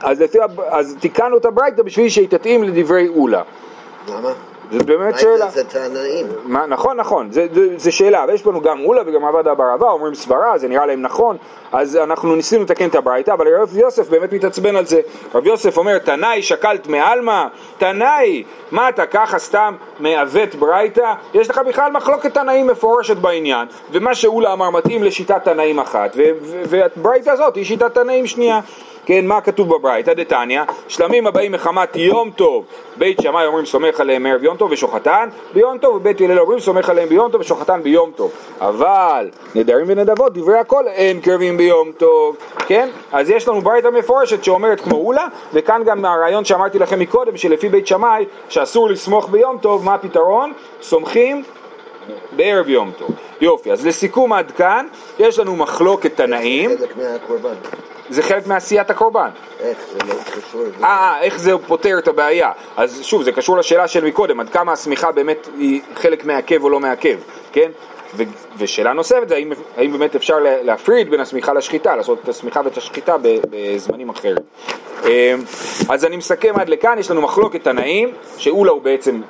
אז, 0.00 0.24
הב- 0.42 0.60
אז 0.60 0.96
תיקנו 1.00 1.36
את 1.36 1.44
הברייתא 1.44 1.82
בשביל 1.82 2.08
שהיא 2.08 2.28
תתאים 2.28 2.64
לדברי 2.64 3.08
אולה. 3.08 3.42
למה? 4.08 4.53
זאת 4.72 4.86
באמת 4.86 5.18
שאלה. 5.18 5.50
זה 5.50 5.64
תנאים. 5.64 6.26
מה, 6.44 6.66
נכון, 6.66 6.96
נכון, 6.96 7.32
זה, 7.32 7.46
זה, 7.54 7.68
זה 7.76 7.92
שאלה, 7.92 8.24
ויש 8.28 8.46
לנו 8.46 8.60
גם 8.60 8.80
אולה 8.84 9.02
וגם 9.06 9.24
עבדה 9.24 9.54
ברבה, 9.54 9.90
אומרים 9.90 10.14
סברה, 10.14 10.58
זה 10.58 10.68
נראה 10.68 10.86
להם 10.86 11.02
נכון, 11.02 11.36
אז 11.72 11.96
אנחנו 11.96 12.36
ניסינו 12.36 12.62
לתקן 12.62 12.88
את 12.88 12.94
הברייתא, 12.94 13.30
אבל 13.30 13.48
רב 13.60 13.76
יוסף 13.76 14.08
באמת 14.08 14.32
מתעצבן 14.32 14.76
על 14.76 14.86
זה. 14.86 15.00
רב 15.34 15.46
יוסף 15.46 15.76
אומר, 15.78 15.98
תנאי 15.98 16.42
שקלת 16.42 16.86
מעלמא, 16.86 17.46
תנאי, 17.78 18.44
מה 18.70 18.88
אתה 18.88 19.06
ככה 19.06 19.38
סתם 19.38 19.74
מעוות 20.00 20.54
ברייתא? 20.54 21.12
יש 21.34 21.50
לך 21.50 21.60
בכלל 21.66 21.92
מחלוקת 21.92 22.34
תנאים 22.34 22.66
מפורשת 22.66 23.16
בעניין, 23.16 23.68
ומה 23.92 24.14
שאולה 24.14 24.52
אמר 24.52 24.70
מתאים 24.70 25.02
לשיטת 25.02 25.44
תנאים 25.44 25.78
אחת, 25.78 26.16
ו- 26.16 26.22
ו- 26.42 26.62
והברייתא 26.68 27.30
הזאת 27.30 27.54
היא 27.56 27.64
שיטת 27.64 27.94
תנאים 27.94 28.26
שנייה. 28.26 28.60
כן, 29.06 29.26
מה 29.26 29.40
כתוב 29.40 29.74
בברייתא 29.74 30.14
דתניא? 30.14 30.62
שלמים 30.88 31.26
הבאים 31.26 31.52
מחמת 31.52 31.96
יום 31.96 32.30
טוב, 32.30 32.64
בית 32.96 33.20
שמאי 33.20 33.46
אומרים 33.46 33.66
סומך 33.66 34.00
עליהם 34.00 34.26
ערב 34.26 34.44
יום 34.44 34.56
טוב 34.56 34.72
ושוחטן 34.72 35.28
ביום 35.54 35.78
טוב, 35.78 35.96
ובית 35.96 36.20
הלל 36.20 36.38
אומרים 36.38 36.60
סומך 36.60 36.88
עליהם 36.90 37.08
ביום 37.08 37.30
טוב 37.30 37.40
ושוחטן 37.40 37.82
ביום 37.82 38.10
טוב. 38.16 38.32
אבל 38.60 39.30
נדרים 39.54 39.84
ונדבות, 39.88 40.32
דברי 40.32 40.58
הכל 40.58 40.88
אין 40.88 41.20
קרבים 41.20 41.56
ביום 41.56 41.92
טוב, 41.92 42.36
כן? 42.66 42.88
אז 43.12 43.30
יש 43.30 43.48
לנו 43.48 43.60
ברייתא 43.60 43.88
מפורשת 43.88 44.44
שאומרת 44.44 44.80
כמו 44.80 44.96
אולה, 44.96 45.26
וכאן 45.52 45.82
גם 45.84 46.04
הרעיון 46.04 46.44
שאמרתי 46.44 46.78
לכם 46.78 46.98
מקודם, 46.98 47.36
שלפי 47.36 47.68
בית 47.68 47.86
שמאי, 47.86 48.24
שאסור 48.48 48.90
לסמוך 48.90 49.28
ביום 49.30 49.58
טוב, 49.58 49.84
מה 49.84 49.94
הפתרון? 49.94 50.52
סומכים 50.82 51.42
בערב 52.36 52.68
יום 52.68 52.90
טוב. 52.98 53.10
יופי, 53.40 53.72
אז 53.72 53.86
לסיכום 53.86 54.32
עד 54.32 54.50
כאן, 54.50 54.86
יש 55.18 55.38
לנו 55.38 55.56
מחלוקת 55.56 56.16
תנאים. 56.16 56.70
זה 58.14 58.22
חלק 58.22 58.46
מעשיית 58.46 58.90
הקורבן. 58.90 59.28
איך 59.60 59.78
זה 59.92 59.98
לא 60.08 60.14
קשור? 60.36 60.62
אה, 60.84 60.88
אה, 60.88 61.20
איך 61.22 61.38
זה 61.38 61.52
פותר 61.66 61.98
את 61.98 62.08
הבעיה? 62.08 62.50
אז 62.76 63.00
שוב, 63.02 63.22
זה 63.22 63.32
קשור 63.32 63.56
לשאלה 63.56 63.88
של 63.88 64.04
מקודם, 64.04 64.40
עד 64.40 64.48
כמה 64.48 64.72
השמיכה 64.72 65.12
באמת 65.12 65.48
היא 65.58 65.80
חלק 65.94 66.24
מעכב 66.24 66.64
או 66.64 66.70
לא 66.70 66.80
מעכב, 66.80 67.16
כן? 67.52 67.70
ו- 68.16 68.22
ושאלה 68.58 68.92
נוספת 68.92 69.28
זה 69.28 69.34
האם, 69.34 69.52
האם 69.76 69.92
באמת 69.92 70.16
אפשר 70.16 70.38
לה- 70.38 70.62
להפריד 70.62 71.10
בין 71.10 71.20
השמיכה 71.20 71.52
לשחיטה, 71.52 71.96
לעשות 71.96 72.18
את 72.24 72.28
השמיכה 72.28 72.60
ואת 72.64 72.76
השחיטה 72.76 73.16
בזמנים 73.50 74.08
אחרים. 74.10 74.36
אה, 75.04 75.34
אז 75.88 76.04
אני 76.04 76.16
מסכם 76.16 76.54
עד 76.60 76.68
לכאן, 76.68 76.98
יש 76.98 77.10
לנו 77.10 77.20
מחלוקת 77.22 77.64
תנאים, 77.64 78.08
שאולה 78.38 78.70
הוא 78.72 78.82
בעצם, 78.82 79.20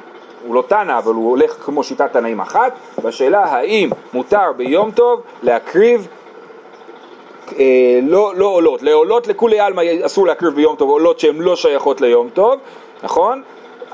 הוא 0.46 0.54
לא 0.54 0.64
תנא, 0.68 0.98
אבל 0.98 1.14
הוא 1.14 1.30
הולך 1.30 1.50
כמו 1.64 1.84
שיטת 1.84 2.12
תנאים 2.12 2.40
אחת, 2.40 2.72
בשאלה 3.04 3.44
האם 3.44 3.90
מותר 4.12 4.52
ביום 4.56 4.90
טוב 4.90 5.22
להקריב 5.42 6.08
אה, 7.58 7.98
לא, 8.02 8.32
לא 8.36 8.46
עולות, 8.46 8.82
לעולות 8.82 9.26
לכולי 9.26 9.60
עלמא 9.60 9.82
אסור 10.06 10.26
להקריב 10.26 10.54
ביום 10.54 10.76
טוב 10.76 10.90
עולות 10.90 11.20
שהן 11.20 11.36
לא 11.38 11.56
שייכות 11.56 12.00
ליום 12.00 12.28
טוב, 12.34 12.60
נכון? 13.02 13.42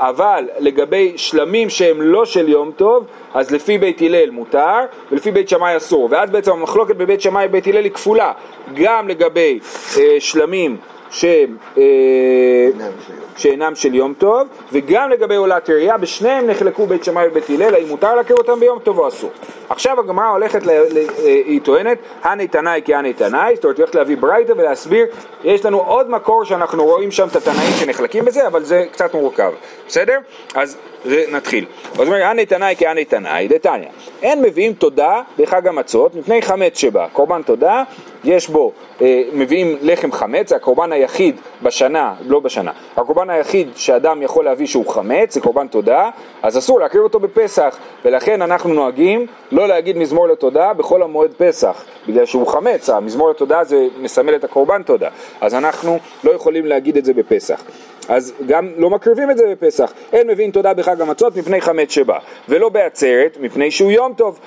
אבל 0.00 0.48
לגבי 0.58 1.12
שלמים 1.16 1.70
שהם 1.70 2.02
לא 2.02 2.24
של 2.24 2.48
יום 2.48 2.72
טוב, 2.76 3.04
אז 3.34 3.50
לפי 3.50 3.78
בית 3.78 4.02
הלל 4.02 4.30
מותר, 4.30 4.78
ולפי 5.12 5.30
בית 5.30 5.48
שמאי 5.48 5.76
אסור. 5.76 6.08
ואז 6.10 6.30
בעצם 6.30 6.52
המחלוקת 6.52 6.96
בבית 6.96 7.20
שמאי 7.20 7.46
ובית 7.46 7.66
הלל 7.66 7.84
היא 7.84 7.92
כפולה, 7.92 8.32
גם 8.74 9.08
לגבי 9.08 9.58
אה, 9.98 10.16
שלמים 10.18 10.76
שהם, 11.10 11.56
אה, 11.78 11.82
אינם 11.82 12.92
של 13.06 13.12
יום. 13.12 13.30
שאינם 13.36 13.74
של 13.74 13.94
יום 13.94 14.14
טוב, 14.18 14.48
וגם 14.72 15.10
לגבי 15.10 15.34
עולת 15.34 15.70
ראייה, 15.70 15.96
בשניהם 15.96 16.46
נחלקו 16.46 16.86
בית 16.86 17.04
שמאי 17.04 17.28
ובית 17.28 17.50
הלל, 17.50 17.74
האם 17.74 17.88
מותר 17.88 18.14
להכיר 18.14 18.36
אותם 18.36 18.60
ביום 18.60 18.78
טוב 18.78 18.98
או 18.98 19.08
אסור. 19.08 19.30
עכשיו 19.68 20.00
הגמרא 20.00 20.28
הולכת, 20.28 20.66
ל, 20.66 20.70
ל, 20.70 20.98
אה, 20.98 21.24
היא 21.24 21.60
טוענת, 21.60 21.98
הני 22.22 22.48
תנאי 22.48 22.80
כי 22.84 22.94
הני 22.94 23.12
תנאי, 23.12 23.54
זאת 23.54 23.64
אומרת, 23.64 23.76
היא 23.76 23.82
הולכת 23.82 23.94
להביא 23.94 24.16
ברייתא 24.16 24.52
ולהסביר, 24.56 25.06
יש 25.44 25.64
לנו 25.64 25.80
עוד 25.80 26.10
מקור 26.10 26.44
שאנחנו 26.44 26.84
רואים 26.84 27.10
שם 27.10 27.28
את 27.28 27.36
התנאים 27.36 27.72
שנחלקים 27.80 28.24
בזה, 28.24 28.46
אבל 28.46 28.64
זה 28.64 28.84
קצת 28.92 29.14
מורכב, 29.14 29.52
בסדר? 29.88 30.18
אז 30.54 30.76
נתחיל. 31.04 31.66
אז 31.94 32.00
אומר, 32.00 32.30
אנא 32.30 32.44
תנאי 32.44 32.74
כאנא 32.78 33.02
תנאי, 33.02 33.48
דתניא. 33.48 33.88
אין 34.22 34.42
מביאים 34.42 34.72
תודה 34.72 35.22
בחג 35.38 35.68
המצות 35.68 36.14
מפני 36.14 36.42
חמץ 36.42 36.78
שבא. 36.78 37.06
קורבן 37.12 37.42
תודה, 37.42 37.82
יש 38.24 38.48
בו, 38.48 38.72
אה, 39.02 39.22
מביאים 39.32 39.76
לחם 39.82 40.12
חמץ, 40.12 40.52
הקורבן 40.52 40.92
היחיד 40.92 41.36
בשנה, 41.62 42.14
לא 42.26 42.40
בשנה, 42.40 42.72
הקורבן 42.96 43.30
היחיד 43.30 43.68
שאדם 43.76 44.22
יכול 44.22 44.44
להביא 44.44 44.66
שהוא 44.66 44.86
חמץ, 44.86 45.34
זה 45.34 45.40
קורבן 45.40 45.66
תודה, 45.66 46.10
אז 46.42 46.58
אסור 46.58 46.80
להקריב 46.80 47.02
אותו 47.02 47.20
בפסח, 47.20 47.76
ולכן 48.04 48.42
אנחנו 48.42 48.74
נוהגים 48.74 49.26
לא 49.52 49.68
להגיד 49.68 49.96
מזמור 49.96 50.28
לתודה 50.28 50.72
בכל 50.72 51.02
המועד 51.02 51.30
פסח, 51.38 51.84
בגלל 52.08 52.26
שהוא 52.26 52.46
חמץ, 52.46 52.90
המזמור 52.90 53.30
לתודה 53.30 53.64
זה 53.64 53.86
מסמל 54.00 54.34
את 54.34 54.44
הקורבן 54.44 54.82
תודה, 54.82 55.08
אז 55.40 55.54
אנחנו 55.54 55.98
לא 56.24 56.30
יכולים 56.30 56.66
להגיד 56.66 56.96
את 56.96 57.04
זה 57.04 57.14
בפסח. 57.14 57.62
אז 58.10 58.32
גם 58.46 58.68
לא 58.76 58.90
מקריבים 58.90 59.30
את 59.30 59.38
זה 59.38 59.44
בפסח. 59.52 59.92
אין 60.12 60.26
מבין 60.26 60.50
תודה 60.50 60.74
בחג 60.74 61.00
המצות 61.00 61.36
מפני 61.36 61.60
חמץ 61.60 61.90
שבא, 61.90 62.18
ולא 62.48 62.68
בעצרת 62.68 63.36
מפני 63.40 63.70
שהוא 63.70 63.90
יום 63.90 64.12
טוב. 64.16 64.38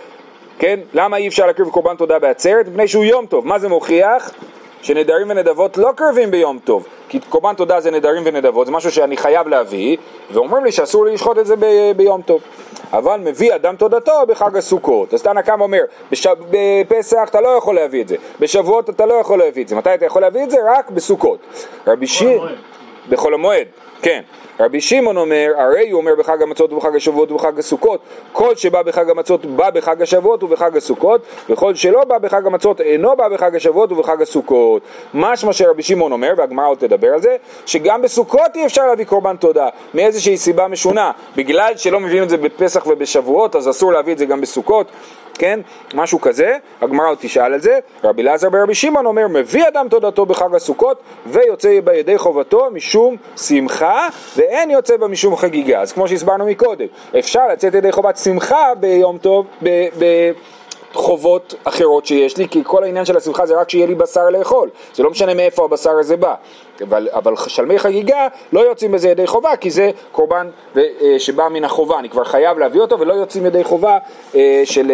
כן? 0.60 0.80
למה 0.94 1.18
אי 1.18 1.28
אפשר 1.28 1.46
להקריב 1.46 1.70
קורבן 1.70 1.96
תודה 1.96 2.20
בעצרת? 2.20 2.68
מפני 2.68 2.88
שהוא 2.88 3.04
יום 3.04 3.26
טוב. 3.26 3.48
מה 3.48 3.60
זה 3.60 3.70
מוכיח? 3.70 4.32
שנדרים 4.82 5.30
ונדבות 5.30 5.78
לא 5.78 5.92
קרבים 5.96 6.32
ביום 6.32 6.60
טוב. 6.64 6.88
כי 7.10 7.20
קורבן 7.30 7.54
תודה 7.54 7.80
זה 7.80 7.92
נדרים 7.92 8.24
ונדבות, 8.26 8.66
זה 8.68 8.72
משהו 8.72 8.92
שאני 8.92 9.18
חייב 9.18 9.48
להביא, 9.48 9.98
ואומרים 10.32 10.64
לי 10.64 10.72
שאסור 10.72 11.06
לי 11.06 11.14
לשחוט 11.14 11.38
את 11.38 11.46
זה 11.46 11.56
ב- 11.56 11.92
ביום 11.96 12.22
טוב. 12.22 12.42
אבל 12.94 13.20
מביא 13.20 13.56
אדם 13.56 13.76
תודתו 13.76 14.12
בחג 14.28 14.58
הסוכות. 14.58 15.14
אז 15.14 15.22
תנא 15.22 15.42
קמא 15.42 15.64
אומר, 15.64 15.82
בש... 16.12 16.28
בפסח 16.50 17.28
אתה 17.30 17.42
לא 17.42 17.48
יכול 17.48 17.76
להביא 17.76 18.02
את 18.02 18.08
זה, 18.08 18.16
בשבועות 18.40 18.90
אתה 18.90 19.06
לא 19.06 19.14
יכול 19.14 19.40
להביא 19.40 19.64
את 19.64 19.68
זה. 19.68 19.76
מתי 19.76 19.94
אתה 19.94 20.06
יכול 20.06 20.22
להביא 20.22 20.44
את 20.44 20.50
זה? 20.50 20.58
רק 20.66 20.90
בסוכות. 20.90 21.40
רבי 21.88 22.08
שי... 22.08 22.38
בחול 23.10 23.34
המועד, 23.34 23.68
כן. 24.02 24.22
רבי 24.60 24.82
שמעון 24.82 25.18
אומר, 25.18 25.52
הרי 25.58 25.90
הוא 25.90 26.02
אומר 26.02 26.16
בחג 26.16 26.42
המצות 26.42 26.74
ובחג 26.74 26.96
השבועות 26.96 27.32
ובחג 27.32 27.60
הסוכות, 27.60 28.00
כל 28.32 28.56
שבא 28.56 28.82
בחג 28.82 29.10
המצות 29.10 29.46
בא 29.46 29.70
בחג 29.70 30.02
השבועות 30.02 30.44
ובחג 30.44 30.78
הסוכות, 30.78 31.22
וכל 31.50 31.76
שלא 31.76 32.04
בא 32.04 32.18
בחג 32.18 32.48
המצות 32.48 32.82
אינו 32.82 33.16
בא 33.16 33.30
בחג 33.30 33.56
השבועות 33.56 33.92
ובחג 33.92 34.22
הסוכות. 34.22 34.82
משמע 35.14 35.54
שרבי 35.54 35.84
שמעון 35.84 36.12
אומר, 36.12 36.34
והגמרא 36.38 36.68
עוד 36.68 36.78
תדבר 36.78 37.14
על 37.14 37.22
זה, 37.22 37.36
שגם 37.66 38.02
בסוכות 38.02 38.56
אי 38.56 38.66
אפשר 38.66 38.88
להביא 38.88 39.06
קורבן 39.06 39.36
תודה, 39.36 39.70
מאיזושהי 39.94 40.38
סיבה 40.38 40.68
משונה. 40.68 41.12
בגלל 41.36 41.74
שלא 41.76 42.00
מביאים 42.00 42.24
את 42.24 42.30
זה 42.30 42.38
בפסח 42.38 42.88
ובשבועות, 42.88 43.56
אז 43.56 43.70
אסור 43.70 43.92
להביא 43.94 44.14
את 44.14 44.18
זה 44.18 44.26
גם 44.26 44.42
בסוכות. 44.42 44.88
כן? 45.34 45.60
משהו 45.94 46.22
כזה, 46.22 46.58
הגמרא 46.82 47.10
עוד 47.10 47.18
תשאל 47.22 47.54
על 47.54 47.62
זה, 47.62 47.80
רבי 48.04 48.22
אלעזר 48.22 48.50
ברבי 48.50 48.76
שמעון 48.76 49.06
אומר, 49.06 49.28
מביא 49.28 49.68
אדם 49.68 49.88
תודתו 49.90 50.26
בחג 50.26 50.56
הסוכות 50.56 51.02
ויוצא 51.26 51.80
בידי 51.84 52.18
חובתו 52.18 52.70
משום 52.72 53.16
שמחה 53.38 54.08
ואין 54.38 54.70
יוצא 54.70 54.98
בה 54.98 55.08
משום 55.08 55.36
חגיגה. 55.36 55.82
אז 55.82 55.94
כמו 55.94 56.08
שהסברנו 56.08 56.46
מקודם, 56.46 56.86
אפשר 57.20 57.48
לצאת 57.48 57.74
ידי 57.74 57.92
חובת 57.92 58.18
שמחה 58.18 58.76
ביום 58.80 59.18
טוב, 59.18 59.46
ב... 59.64 59.88
ב 60.00 60.32
חובות 60.94 61.56
אחרות 61.64 62.06
שיש 62.06 62.38
לי, 62.38 62.50
כי 62.50 62.62
כל 62.64 62.84
העניין 62.84 63.06
של 63.06 63.18
השמחה 63.18 63.46
זה 63.46 63.56
רק 63.56 63.70
שיהיה 63.70 63.88
לי 63.88 63.96
בשר 63.96 64.30
לאכול, 64.30 64.70
זה 64.94 65.04
לא 65.04 65.10
משנה 65.10 65.34
מאיפה 65.34 65.66
הבשר 65.66 65.92
הזה 66.00 66.18
בא, 66.18 66.36
אבל, 66.82 67.10
אבל 67.12 67.34
שלמי 67.48 67.80
חגיגה 67.80 68.28
לא 68.54 68.60
יוצאים 68.60 68.92
בזה 68.92 69.10
ידי 69.10 69.28
חובה, 69.28 69.56
כי 69.56 69.70
זה 69.70 69.92
קורבן 70.12 70.50
אה, 70.78 70.82
שבא 71.18 71.48
מן 71.50 71.64
החובה, 71.64 72.00
אני 72.00 72.10
כבר 72.10 72.24
חייב 72.24 72.58
להביא 72.58 72.82
אותו 72.82 73.00
ולא 73.00 73.14
יוצאים 73.14 73.46
ידי 73.46 73.64
חובה 73.64 73.98
אה, 74.36 74.62
של... 74.66 74.92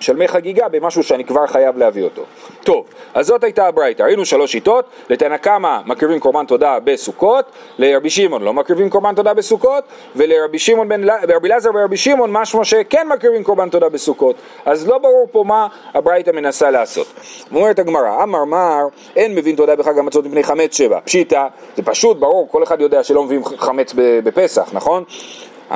שלמי 0.00 0.28
חגיגה 0.28 0.68
במשהו 0.68 1.02
שאני 1.02 1.24
כבר 1.24 1.46
חייב 1.46 1.78
להביא 1.78 2.02
אותו. 2.02 2.22
טוב, 2.64 2.84
אז 3.14 3.26
זאת 3.26 3.44
הייתה 3.44 3.66
הברייתא, 3.66 4.02
ראינו 4.02 4.24
שלוש 4.24 4.52
שיטות, 4.52 4.84
לתנא 5.10 5.36
קמא 5.36 5.78
מקריבים 5.86 6.20
קורבן 6.20 6.46
תודה 6.46 6.78
בסוכות, 6.84 7.44
לרבי 7.78 8.10
שמעון 8.10 8.42
לא 8.42 8.54
מקריבים 8.54 8.90
קורבן 8.90 9.14
תודה 9.14 9.34
בסוכות, 9.34 9.84
ולרבי 10.16 10.58
שמעון 10.58 10.88
בן, 10.88 11.08
רבי 11.28 11.48
אלעזר 11.48 11.70
ורבי 11.74 11.96
שמעון 11.96 12.32
משמע 12.32 12.64
שכן 12.64 13.08
מקריבים 13.08 13.44
קורבן 13.44 13.68
תודה 13.68 13.88
בסוכות, 13.88 14.36
אז 14.64 14.88
לא 14.88 14.98
ברור 14.98 15.28
פה 15.32 15.44
מה 15.46 15.66
הברייתא 15.94 16.30
מנסה 16.30 16.70
לעשות. 16.70 17.06
אומרת 17.54 17.78
הגמרא, 17.78 18.22
אמר 18.22 18.44
מר, 18.44 18.86
אין 19.16 19.34
מבין 19.34 19.56
תודה 19.56 19.76
בחג 19.76 19.98
המצות 19.98 20.26
מפני 20.26 20.42
חמץ 20.42 20.76
שבע, 20.76 21.00
פשיטא, 21.04 21.46
זה 21.76 21.82
פשוט, 21.82 22.16
ברור, 22.16 22.48
כל 22.50 22.62
אחד 22.62 22.80
יודע 22.80 23.02
שלא 23.02 23.24
מביאים 23.24 23.44
חמץ 23.44 23.94
בפסח, 23.96 24.70
נכון? 24.72 25.04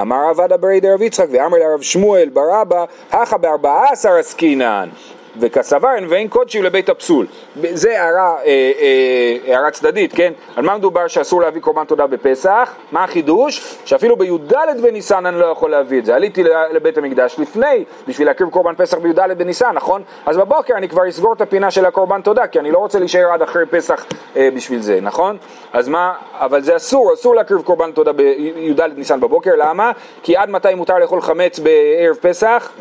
אמר 0.01 0.29
עבדה 0.31 0.57
ברי 0.57 0.81
דרב 0.81 1.03
יצחק 1.03 1.27
ואמר 1.31 1.59
לרב 1.59 1.83
שמואל 1.83 2.29
בר 2.29 2.63
אבא, 2.63 2.85
הכה 3.11 3.39
בארבעה 3.39 3.93
עשר 3.93 4.13
עסקינן. 4.13 4.89
וכסבר 5.41 5.89
אין 5.97 6.07
ואין 6.09 6.29
קודשי 6.29 6.63
לבית 6.63 6.89
הפסול. 6.89 7.27
זה 7.73 8.03
הערה, 8.03 8.37
אה, 8.45 8.73
אה, 8.81 9.53
הערה 9.55 9.71
צדדית, 9.71 10.13
כן? 10.13 10.33
על 10.57 10.65
מה 10.65 10.77
מדובר 10.77 11.09
שאסור 11.09 11.41
להביא 11.41 11.61
קורבן 11.61 11.85
תודה 11.85 12.07
בפסח? 12.07 12.75
מה 12.93 13.05
החידוש? 13.05 13.77
שאפילו 13.85 14.17
בי"ד 14.17 14.55
בניסן 14.83 15.27
אני 15.27 15.41
לא 15.41 15.47
יכול 15.47 15.71
להביא 15.71 15.99
את 15.99 16.05
זה. 16.05 16.15
עליתי 16.15 16.45
לבית 16.73 16.99
המקדש 16.99 17.37
לפני, 17.39 17.85
בשביל 18.09 18.27
להקריב 18.27 18.51
קורבן 18.51 18.75
פסח 18.75 18.99
בי"ד 18.99 19.21
בניסן, 19.39 19.71
נכון? 19.75 20.03
אז 20.27 20.37
בבוקר 20.37 20.75
אני 20.77 20.89
כבר 20.89 21.09
אסגור 21.09 21.33
את 21.33 21.41
הפינה 21.41 21.71
של 21.71 21.87
הקורבן 21.87 22.21
תודה, 22.21 22.47
כי 22.47 22.59
אני 22.59 22.71
לא 22.71 22.79
רוצה 22.79 22.99
להישאר 22.99 23.33
עד 23.33 23.43
אחרי 23.43 23.67
פסח 23.67 24.07
אה, 24.37 24.49
בשביל 24.55 24.83
זה, 24.83 24.99
נכון? 25.03 25.37
אז 25.73 25.89
מה, 25.89 26.13
אבל 26.33 26.63
זה 26.63 26.77
אסור, 26.77 27.15
אסור 27.15 27.35
להקריב 27.35 27.63
קורבן 27.63 27.93
תודה 27.93 28.13
בי"ד 28.13 28.81
ניסן 28.97 29.21
בבוקר, 29.21 29.51
למה? 29.57 29.93
כי 30.23 30.37
עד 30.37 30.51
מתי 30.51 30.75
מותר 30.75 30.99
לאכול 30.99 31.21
חמץ 31.21 31.59
בערב 31.59 32.17
פסח? 32.21 32.73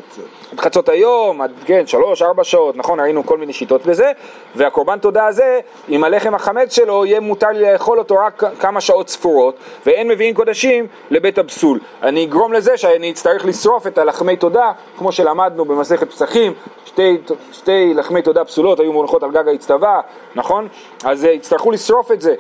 חצות 0.58 0.90
היום, 0.90 1.42
עד, 1.42 1.52
כן, 1.66 1.88
שלוש, 1.88 2.22
ארבע 2.22 2.41
שעות, 2.44 2.78
נכון, 2.78 3.00
ראינו 3.00 3.26
כל 3.26 3.38
מיני 3.38 3.54
שיטות 3.54 3.86
בזה, 3.86 4.12
והקורבן 4.56 5.00
תודה 5.00 5.26
הזה, 5.26 5.60
עם 5.88 6.04
הלחם 6.04 6.36
החמץ 6.36 6.76
שלו, 6.76 7.06
יהיה 7.06 7.20
מותר 7.20 7.48
לי 7.48 7.72
לאכול 7.72 8.00
אותו 8.00 8.16
רק 8.16 8.44
כמה 8.60 8.82
שעות 8.82 9.10
ספורות, 9.10 9.56
ואין 9.86 10.08
מביאים 10.08 10.34
קודשים 10.34 10.88
לבית 11.10 11.38
הפסול. 11.38 11.80
אני 12.04 12.26
אגרום 12.26 12.54
לזה 12.54 12.78
שאני 12.78 13.12
אצטרך 13.12 13.46
לשרוף 13.46 13.88
את 13.88 13.98
הלחמי 13.98 14.36
תודה, 14.36 14.72
כמו 14.98 15.12
שלמדנו 15.12 15.66
במסכת 15.66 16.10
פסחים, 16.10 16.54
שתי, 16.86 17.18
שתי 17.52 17.94
לחמי 17.94 18.22
תודה 18.22 18.46
פסולות 18.46 18.80
היו 18.80 18.94
מונחות 18.94 19.24
על 19.24 19.32
גג 19.32 19.48
האצטבה, 19.48 20.00
נכון? 20.36 20.68
אז 21.04 21.24
יצטרכו 21.24 21.72
לשרוף 21.72 22.12
את 22.12 22.22
זה, 22.22 22.36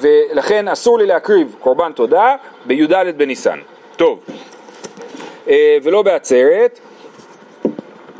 ולכן 0.00 0.68
אסור 0.68 0.98
לי 0.98 1.06
להקריב 1.06 1.56
קורבן 1.60 1.92
תודה 1.92 2.34
בי"ד 2.66 2.94
בניסן. 3.16 3.58
טוב, 3.96 4.18
אה, 5.48 5.78
ולא 5.82 6.02
בעצרת. 6.02 6.80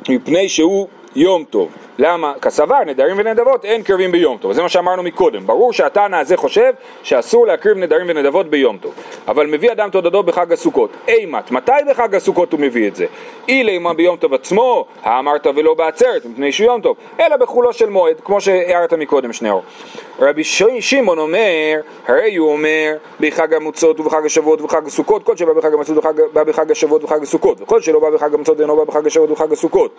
מפני 0.08 0.48
שהוא 0.48 0.88
יום 1.16 1.44
טוב. 1.50 1.68
למה? 1.98 2.32
כסבר, 2.42 2.84
נדרים 2.86 3.16
ונדבות, 3.18 3.64
אין 3.64 3.82
קרבים 3.82 4.12
ביום 4.12 4.38
טוב. 4.38 4.52
זה 4.52 4.62
מה 4.62 4.68
שאמרנו 4.68 5.02
מקודם. 5.02 5.46
ברור 5.46 5.72
שהתנא 5.72 6.16
הזה 6.16 6.36
חושב 6.36 6.72
שאסור 7.02 7.46
להקריב 7.46 7.78
נדרים 7.78 8.06
ונדבות 8.08 8.50
ביום 8.50 8.78
טוב. 8.78 8.94
אבל 9.28 9.46
מביא 9.46 9.72
אדם 9.72 9.90
תודדו 9.90 10.22
בחג 10.22 10.52
הסוכות. 10.52 10.90
אימת, 11.08 11.50
מתי 11.50 11.72
בחג 11.90 12.14
הסוכות 12.14 12.52
הוא 12.52 12.60
מביא 12.60 12.88
את 12.88 12.96
זה? 12.96 13.06
אילימה 13.48 13.94
ביום 13.94 14.16
טוב 14.16 14.34
עצמו, 14.34 14.84
האמרת 15.02 15.46
ולא 15.56 15.74
בעצרת, 15.74 16.26
מפני 16.26 16.52
שהוא 16.52 16.66
יום 16.66 16.80
טוב, 16.80 16.96
אלא 17.20 17.36
בחולו 17.36 17.72
של 17.72 17.90
מועד, 17.90 18.20
כמו 18.24 18.40
שהערת 18.40 18.92
מקודם 18.92 19.32
שניאור. 19.32 19.62
רבי 20.18 20.44
שמעון 20.80 21.18
אומר, 21.18 21.80
הרי 22.08 22.36
הוא 22.36 22.52
אומר, 22.52 22.96
בחג 23.20 23.54
המצות 23.54 24.00
ובחג 24.00 24.26
השבועות 24.26 24.60
ובחג 24.60 24.86
הסוכות, 24.86 25.22
כל 25.22 25.36
שבא 25.36 25.52
בחג 25.52 25.74
המצות 25.74 26.04
בא 26.32 26.44
בחג 26.44 26.70
השבועות 26.70 27.04
ובחג 27.04 27.22
הסוכות, 27.22 27.60
וכל 27.60 27.80
שלא 27.80 28.00
בא 28.00 28.10
בחג 28.10 28.34
המצות 28.34 28.60
אינו 28.60 28.76
בא 28.76 28.84
בחג 28.84 29.06
השבועות 29.06 29.30
ובחג 29.30 29.52
הסוכות. 29.52 29.90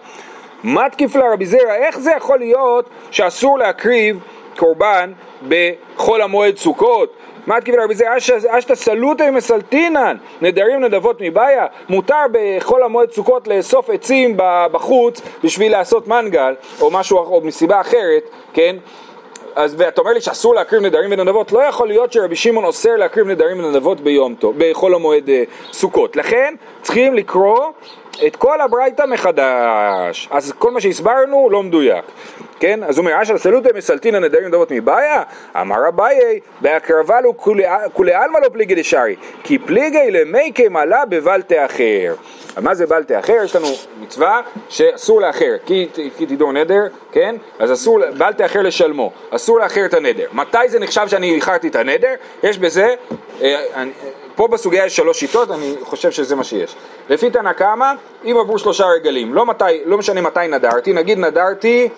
מה 0.63 0.89
תקיף 0.89 1.15
לה 1.15 1.33
רבי 1.33 1.45
זרע? 1.45 1.75
איך 1.75 1.99
זה 1.99 2.11
יכול 2.17 2.39
להיות 2.39 2.89
שאסור 3.11 3.59
להקריב 3.59 4.19
קורבן 4.57 5.11
בחול 5.47 6.21
המועד 6.21 6.57
סוכות? 6.57 7.13
מה 7.47 7.61
תקיף 7.61 7.75
לה 7.75 7.83
רבי 7.83 7.95
זרע? 7.95 8.17
אשתא 8.49 8.75
סלוטי 8.75 9.29
מסלטינן, 9.29 10.17
נדרים 10.41 10.83
נדבות 10.83 11.17
מבעיה. 11.21 11.65
מותר 11.89 12.23
בחול 12.31 12.83
המועד 12.83 13.11
סוכות 13.11 13.47
לאסוף 13.47 13.89
עצים 13.89 14.33
בחוץ 14.71 15.21
בשביל 15.43 15.71
לעשות 15.71 16.07
מנגל, 16.07 16.55
או 16.81 16.91
משהו, 16.91 17.17
או 17.17 17.41
מסיבה 17.41 17.81
אחרת, 17.81 18.29
כן? 18.53 18.75
אז 19.55 19.75
ואתה 19.77 20.01
אומר 20.01 20.11
לי 20.11 20.21
שאסור 20.21 20.55
להקריב 20.55 20.81
נדרים 20.81 21.11
ונדבות, 21.11 21.51
לא 21.51 21.59
יכול 21.59 21.87
להיות 21.87 22.13
שרבי 22.13 22.35
שמעון 22.35 22.65
אוסר 22.65 22.95
להקריב 22.95 23.27
נדרים 23.27 23.59
ונדבות 23.59 24.01
ביום 24.01 24.35
טוב, 24.35 24.55
בחול 24.57 24.95
המועד 24.95 25.29
אה, 25.29 25.43
סוכות. 25.71 26.15
לכן 26.15 26.55
צריכים 26.81 27.13
לקרוא 27.13 27.65
את 28.27 28.35
כל 28.35 28.61
הברייתא 28.61 29.05
מחדש. 29.05 30.29
אז 30.31 30.53
כל 30.57 30.71
מה 30.71 30.81
שהסברנו 30.81 31.49
לא 31.51 31.63
מדויק. 31.63 32.05
כן? 32.59 32.83
אז 32.83 32.97
הוא 32.97 33.05
אומר, 33.05 33.21
אשר 33.21 33.37
סלוטי 33.37 33.69
מסלטינא 33.75 34.19
נדרים 34.19 34.45
ונדבות 34.45 34.71
מבעיה, 34.71 35.23
אמר 35.61 35.87
אביי, 35.87 36.39
בהקרבה 36.61 37.21
לו 37.21 37.37
כולי 37.93 38.13
עלמא 38.13 38.39
לא 38.43 38.49
פליגי 38.49 38.75
דשארי, 38.75 39.15
כי 39.43 39.59
פליגי 39.59 40.11
למי 40.11 40.51
כמעלה 40.55 41.05
בבלטה 41.05 41.65
אחר. 41.65 42.15
מה 42.61 42.75
זה 42.75 42.85
בלטה 42.85 43.19
אחר? 43.19 43.33
יש 43.43 43.55
לנו 43.55 43.67
מצווה 44.01 44.41
שאסור 44.69 45.21
לאחר, 45.21 45.55
כי, 45.65 45.87
כי 46.17 46.25
תדעו 46.25 46.51
נדר, 46.51 46.87
כן? 47.11 47.35
אז 47.59 47.73
אסור, 47.73 47.99
בלטה 48.17 48.45
אחר 48.45 48.61
לשלמו, 48.61 49.11
אסור 49.29 49.59
לאחר 49.59 49.85
את 49.85 49.93
הנדר. 49.93 50.25
מתי 50.33 50.69
זה 50.69 50.79
נחשב 50.79 51.07
שאני 51.07 51.35
איחרתי 51.35 51.67
את 51.67 51.75
הנדר? 51.75 52.13
יש 52.43 52.57
בזה, 52.57 52.95
פה 54.35 54.47
בסוגיה 54.47 54.85
יש 54.85 54.95
שלוש 54.95 55.19
שיטות, 55.19 55.51
אני 55.51 55.75
חושב 55.81 56.11
שזה 56.11 56.35
מה 56.35 56.43
שיש. 56.43 56.75
לפי 57.09 57.29
תנא 57.29 57.53
קמא, 57.53 57.93
אם 58.25 58.37
עברו 58.39 58.59
שלושה 58.59 58.85
רגלים, 58.85 59.33
לא, 59.33 59.45
מתי, 59.45 59.63
לא 59.85 59.97
משנה 59.97 60.21
מתי 60.21 60.47
נדרתי, 60.49 60.93
נגיד 60.93 61.17
נדרתי 61.17 61.89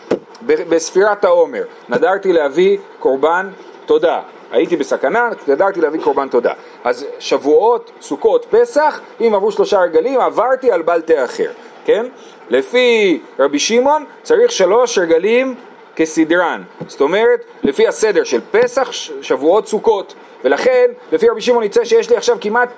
בספירת 0.42 1.26
העומר, 1.26 1.64
נדרתי 1.90 2.34
להביא 2.34 2.78
קורבן 3.00 3.50
תודה. 3.86 4.22
הייתי 4.52 4.76
בסכנה, 4.76 5.30
נדרתי 5.48 5.82
להביא 5.82 6.02
קורבן 6.02 6.28
תודה. 6.28 6.54
אז 6.84 7.06
שבועות, 7.20 7.92
סוכות, 8.02 8.46
פסח, 8.50 9.00
אם 9.22 9.34
עברו 9.36 9.52
שלושה 9.52 9.80
רגלים, 9.80 10.20
עברתי 10.20 10.72
על 10.72 10.82
בל 10.82 11.02
תאחר, 11.02 11.52
כן? 11.86 12.06
לפי 12.50 13.20
רבי 13.40 13.60
שמעון 13.60 14.06
צריך 14.24 14.52
שלוש 14.52 14.98
רגלים 14.98 15.56
כסדרן, 15.96 16.64
זאת 16.88 17.02
אומרת 17.02 17.46
לפי 17.64 17.88
הסדר 17.88 18.24
של 18.24 18.42
פסח, 18.52 18.92
שבועות, 19.22 19.68
סוכות, 19.68 20.14
ולכן 20.44 20.86
לפי 21.12 21.30
רבי 21.30 21.42
שמעון 21.42 21.64
יצא 21.64 21.86
שיש 21.86 22.10
לי 22.10 22.18
עכשיו 22.18 22.38
כמעט 22.42 22.70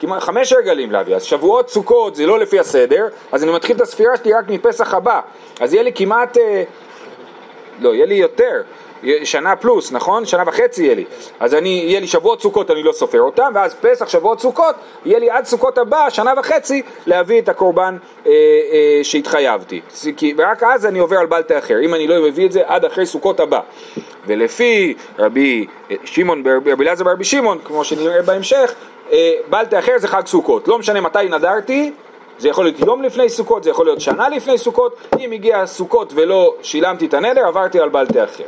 כמעט 0.00 0.22
חמש 0.22 0.52
רגלים 0.52 0.92
להביא, 0.92 1.16
אז 1.16 1.22
שבועות 1.22 1.68
סוכות 1.68 2.16
זה 2.16 2.26
לא 2.26 2.38
לפי 2.38 2.58
הסדר, 2.58 3.08
אז 3.32 3.44
אני 3.44 3.52
מתחיל 3.52 3.76
את 3.76 3.80
הספירה 3.80 4.16
שלי 4.16 4.32
רק 4.32 4.44
מפסח 4.48 4.94
הבא, 4.94 5.20
אז 5.60 5.74
יהיה 5.74 5.82
לי 5.82 5.92
כמעט, 5.92 6.38
אה, 6.38 6.62
לא, 7.80 7.94
יהיה 7.94 8.06
לי 8.06 8.14
יותר, 8.14 8.62
שנה 9.24 9.56
פלוס, 9.56 9.92
נכון? 9.92 10.26
שנה 10.26 10.42
וחצי 10.46 10.82
יהיה 10.84 10.94
לי, 10.94 11.04
אז 11.40 11.54
אני, 11.54 11.68
יהיה 11.86 12.00
לי 12.00 12.06
שבועות 12.06 12.42
סוכות, 12.42 12.70
אני 12.70 12.82
לא 12.82 12.92
סופר 12.92 13.20
אותם, 13.20 13.52
ואז 13.54 13.74
פסח, 13.74 14.08
שבועות 14.08 14.40
סוכות, 14.40 14.74
יהיה 15.04 15.18
לי 15.18 15.30
עד 15.30 15.44
סוכות 15.44 15.78
הבא, 15.78 16.10
שנה 16.10 16.32
וחצי, 16.38 16.82
להביא 17.06 17.40
את 17.40 17.48
הקורבן 17.48 17.96
אה, 18.26 18.30
אה, 18.32 19.00
שהתחייבתי, 19.02 19.80
כי- 20.16 20.34
ורק 20.38 20.62
אז 20.62 20.86
אני 20.86 20.98
עובר 20.98 21.16
על 21.18 21.26
בל 21.26 21.42
תאחר, 21.42 21.80
אם 21.84 21.94
אני 21.94 22.06
לא 22.06 22.22
מביא 22.22 22.46
את 22.46 22.52
זה 22.52 22.62
עד 22.66 22.84
אחרי 22.84 23.06
סוכות 23.06 23.40
הבא. 23.40 23.60
ולפי 24.26 24.94
רבי 25.18 25.66
אה, 25.90 25.96
שמעון, 26.04 26.42
רבי 26.72 26.84
אלעזר 26.84 27.04
ברבי 27.04 27.24
שמעון, 27.24 27.58
כמו 27.64 27.84
שנראה 27.84 28.22
בהמשך, 28.22 28.74
אה, 29.12 29.32
בל 29.50 29.64
תאחר 29.64 29.92
זה 29.98 30.08
חג 30.08 30.26
סוכות, 30.26 30.68
לא 30.68 30.78
משנה 30.78 31.00
מתי 31.00 31.18
נדרתי, 31.30 31.92
זה 32.40 32.48
יכול 32.48 32.64
להיות 32.64 32.78
יום 32.78 33.02
לפני 33.02 33.28
סוכות, 33.28 33.64
זה 33.64 33.70
יכול 33.70 33.86
להיות 33.86 34.00
שנה 34.00 34.28
לפני 34.28 34.58
סוכות, 34.58 34.96
אם 35.20 35.32
הגיע 35.32 35.66
סוכות 35.66 36.12
ולא 36.16 36.54
שילמתי 36.62 37.06
את 37.06 37.14
הנדר, 37.14 37.46
עברתי 37.46 37.80
על 37.80 37.88
בל 37.88 38.06
תאחר. 38.06 38.44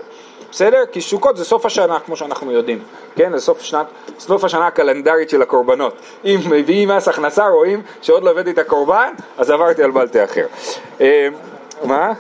בסדר? 0.51 0.83
כי 0.93 1.01
סוכות 1.01 1.37
זה 1.37 1.45
סוף 1.45 1.67
השנה, 1.67 2.01
כמו 2.01 2.17
שאנחנו 2.17 2.53
יודעים, 2.53 2.79
כן? 3.17 3.33
זה 3.33 3.41
סוף, 3.41 3.63
שנת, 3.63 3.87
סוף 4.19 4.45
השנה 4.45 4.67
הקלנדרית 4.67 5.31
של 5.31 5.43
הקורבנות. 5.43 5.95
אם 6.25 6.41
מביאים 6.51 6.89
מס 6.89 7.09
הכנסה, 7.09 7.49
רואים 7.49 7.83
שעוד 8.03 8.23
לא 8.23 8.31
הבאתי 8.31 8.51
את 8.51 8.59
הקורבן, 8.59 9.13
אז 9.39 9.51
עברתי 9.51 9.83
על 9.83 9.91
בל 9.91 10.09
תאחר. 10.09 10.47
אה, 11.01 11.29
מה? 11.85 12.13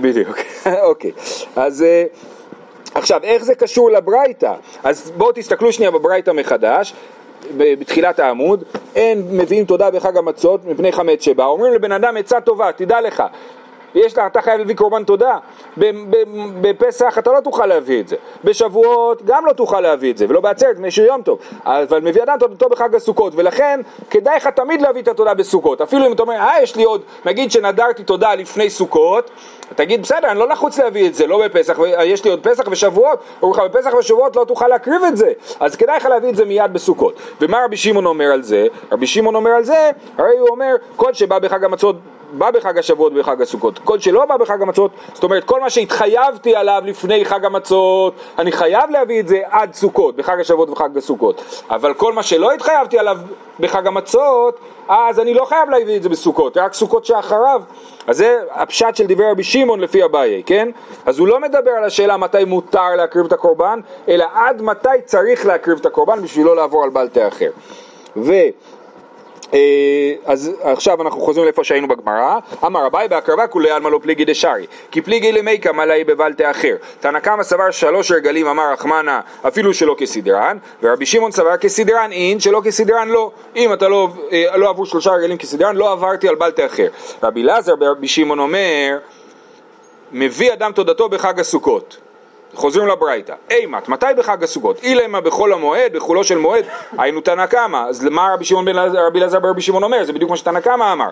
בדיוק, 0.00 0.36
אוקיי. 0.88 1.12
אז 1.56 1.82
אה, 1.82 2.04
עכשיו, 2.94 3.20
איך 3.22 3.44
זה 3.44 3.54
קשור 3.54 3.90
לברייתא? 3.90 4.54
אז 4.82 5.12
בואו 5.16 5.32
תסתכלו 5.32 5.72
שנייה 5.72 5.90
בברייתא 5.90 6.30
מחדש. 6.30 6.94
בתחילת 7.56 8.18
העמוד, 8.18 8.64
אין 8.96 9.22
מביאים 9.30 9.64
תודה 9.64 9.90
בחג 9.90 10.16
המצות 10.16 10.64
מפני 10.64 10.92
חמץ 10.92 11.24
שבא, 11.24 11.44
אומרים 11.44 11.72
לבן 11.74 11.92
אדם 11.92 12.16
עצה 12.16 12.40
טובה, 12.40 12.72
תדע 12.72 13.00
לך, 13.00 13.22
יש 13.94 14.12
לך, 14.12 14.24
אתה 14.26 14.42
חייב 14.42 14.58
להביא 14.58 14.76
קורבן 14.76 15.04
תודה, 15.04 15.38
בפסח 16.60 17.18
אתה 17.18 17.32
לא 17.32 17.40
תוכל 17.40 17.66
להביא 17.66 18.00
את 18.00 18.08
זה, 18.08 18.16
בשבועות 18.44 19.22
גם 19.24 19.46
לא 19.46 19.52
תוכל 19.52 19.80
להביא 19.80 20.10
את 20.12 20.18
זה, 20.18 20.26
ולא 20.28 20.40
בעצרת, 20.40 20.76
שהוא 20.88 21.06
יום 21.06 21.22
טוב, 21.22 21.38
אבל 21.64 22.00
מביא 22.00 22.22
אדם 22.22 22.36
תודתו 22.40 22.68
בחג 22.68 22.94
הסוכות, 22.94 23.32
ולכן 23.36 23.80
כדאי 24.10 24.36
לך 24.36 24.46
תמיד 24.46 24.82
להביא 24.82 25.02
את 25.02 25.08
התודה 25.08 25.34
בסוכות, 25.34 25.80
אפילו 25.80 26.06
אם 26.06 26.12
אתה 26.12 26.22
אומר, 26.22 26.34
אה 26.34 26.62
יש 26.62 26.76
לי 26.76 26.84
עוד, 26.84 27.00
נגיד 27.24 27.50
שנדרתי 27.50 28.04
תודה 28.04 28.34
לפני 28.34 28.70
סוכות, 28.70 29.30
תגיד 29.74 30.02
בסדר, 30.02 30.30
אני 30.30 30.38
לא 30.38 30.48
לחוץ 30.48 30.78
להביא 30.78 31.08
את 31.08 31.14
זה, 31.14 31.26
לא 31.26 31.44
בפסח, 31.44 31.78
יש 32.04 32.24
לי 32.24 32.30
עוד 32.30 32.40
פסח 32.42 32.64
ושבועות, 32.70 33.18
אומרים 33.42 33.64
לך 33.64 33.70
בפסח 33.70 33.94
ושבועות 33.94 34.36
לא 34.36 34.44
תוכל 34.44 34.68
להקריב 34.68 35.04
את 35.04 35.16
זה, 35.16 35.32
אז 35.60 35.76
כדאי 35.76 35.96
לך 35.96 36.04
להביא 36.04 36.28
את 36.28 36.36
זה 36.36 36.44
מיד 36.44 36.72
בסוכות. 36.72 37.14
ומה 37.40 37.64
רבי 37.64 37.76
שמעון 37.76 38.06
אומר 38.06 38.24
על 38.24 38.42
זה? 38.42 38.66
רבי 38.92 39.06
שמעון 39.06 39.34
אומר 39.34 39.50
על 39.50 39.64
זה, 39.64 39.90
הרי 40.18 40.38
הוא 40.38 40.48
אומר, 40.48 40.74
כל 40.96 41.14
שבא 41.14 41.38
בחג 41.38 41.64
המצות 41.64 41.96
בא 42.38 42.50
בחג 42.50 42.78
השבועות 42.78 43.12
ובחג 43.12 43.42
הסוכות. 43.42 43.78
כל 43.78 43.98
שלא 43.98 44.24
בא 44.24 44.36
בחג 44.36 44.62
המצות, 44.62 44.90
זאת 45.14 45.24
אומרת 45.24 45.44
כל 45.44 45.60
מה 45.60 45.70
שהתחייבתי 45.70 46.56
עליו 46.56 46.82
לפני 46.86 47.24
חג 47.24 47.44
המצות, 47.44 48.14
אני 48.38 48.52
חייב 48.52 48.90
להביא 48.90 49.20
את 49.20 49.28
זה 49.28 49.40
עד 49.50 49.74
סוכות, 49.74 50.16
בחג 50.16 50.40
השבועות 50.40 50.68
ובחג 50.68 50.96
הסוכות. 50.96 51.64
אבל 51.70 51.94
כל 51.94 52.12
מה 52.12 52.22
שלא 52.22 52.52
התחייבתי 52.52 52.98
עליו 52.98 53.18
בחג 53.60 53.86
המצות, 53.86 54.58
אז 54.88 55.20
אני 55.20 55.34
לא 55.34 55.44
חייב 55.44 55.70
להביא 55.70 55.96
את 55.96 56.02
זה 56.02 56.08
בסוכות, 56.08 56.56
רק 56.56 56.74
סוכות 56.74 57.04
שאחריו. 57.04 57.62
אז 58.06 58.16
זה 58.16 58.38
הפשט 58.50 58.96
של 58.96 59.04
דברי 59.08 59.30
רבי 59.30 59.42
שמעון 59.42 59.80
לפי 59.80 60.04
אביי, 60.04 60.42
כן? 60.46 60.68
אז 61.06 61.18
הוא 61.18 61.28
לא 61.28 61.40
מדבר 61.40 61.70
על 61.70 61.84
השאלה 61.84 62.16
מתי 62.16 62.44
מותר 62.44 62.96
להקריב 62.96 63.26
את 63.26 63.32
הקורבן, 63.32 63.80
אלא 64.08 64.24
עד 64.34 64.62
מתי 64.62 64.88
צריך 65.04 65.46
להקריב 65.46 65.78
את 65.80 65.86
הקורבן 65.86 66.22
בשביל 66.22 66.46
לא 66.46 66.56
לעבור 66.56 66.84
על 66.84 66.90
בל 66.90 67.08
תאחר. 67.08 67.50
ו... 68.16 68.32
אה, 69.54 70.12
אז 70.24 70.52
עכשיו 70.62 71.02
אנחנו 71.02 71.20
חוזרים 71.20 71.44
לאיפה 71.44 71.64
שהיינו 71.64 71.88
בגמרא, 71.88 72.38
אמר 72.66 72.86
אביי 72.86 73.08
בהקרבה 73.08 73.46
כולי 73.46 73.70
עלמא 73.70 73.88
לא 73.88 73.98
פליגי 74.02 74.24
דשארי, 74.24 74.66
כי 74.90 75.00
פליגי 75.00 75.32
למיקה 75.32 75.72
מלאי 75.72 76.04
בבל 76.04 76.32
תאחר. 76.32 76.76
תנא 77.00 77.18
קמא 77.18 77.42
סבר 77.42 77.70
שלוש 77.70 78.12
רגלים 78.12 78.46
אמר 78.46 78.72
רחמנא 78.72 79.20
אפילו 79.48 79.74
שלא 79.74 79.94
כסדרן, 79.98 80.58
ורבי 80.82 81.06
שמעון 81.06 81.32
סבר 81.32 81.56
כסדרן 81.56 82.12
אין 82.12 82.40
שלא 82.40 82.60
כסדרן 82.64 83.08
לא. 83.08 83.30
אם 83.56 83.72
אתה 83.72 83.88
לא, 83.88 84.08
אה, 84.32 84.56
לא 84.56 84.70
עברו 84.70 84.86
שלושה 84.86 85.10
רגלים 85.10 85.36
כסדרן, 85.36 85.76
לא 85.76 85.92
עברתי 85.92 86.28
על 86.28 86.34
בל 86.34 86.50
תאחר. 86.50 86.88
רבי 87.22 87.42
אלעזר 87.42 87.76
ברבי 87.76 88.08
שמעון 88.08 88.38
אומר, 88.38 88.98
מביא 90.12 90.52
אדם 90.52 90.72
תודתו 90.72 91.08
בחג 91.08 91.40
הסוכות. 91.40 92.03
חוזרים 92.54 92.86
לברייתא, 92.86 93.34
אימת, 93.50 93.88
מתי 93.88 94.06
בחג 94.16 94.42
הסוכות? 94.42 94.82
אילמה 94.82 95.20
בחול 95.20 95.52
המועד, 95.52 95.92
בחולו 95.92 96.24
של 96.24 96.38
מועד, 96.38 96.64
היינו 96.98 97.20
תנא 97.20 97.46
קמא, 97.46 97.84
אז 97.88 98.04
מה 98.04 98.30
רבי 98.34 98.44
שמעון 98.44 98.64
בן 98.64 98.76
רבי 98.78 99.18
אלעזר 99.18 99.40
ברבי 99.40 99.62
שמעון 99.62 99.82
אומר? 99.82 100.04
זה 100.04 100.12
בדיוק 100.12 100.30
מה 100.30 100.36
שתנא 100.36 100.60
קמא 100.60 100.92
אמר. 100.92 101.08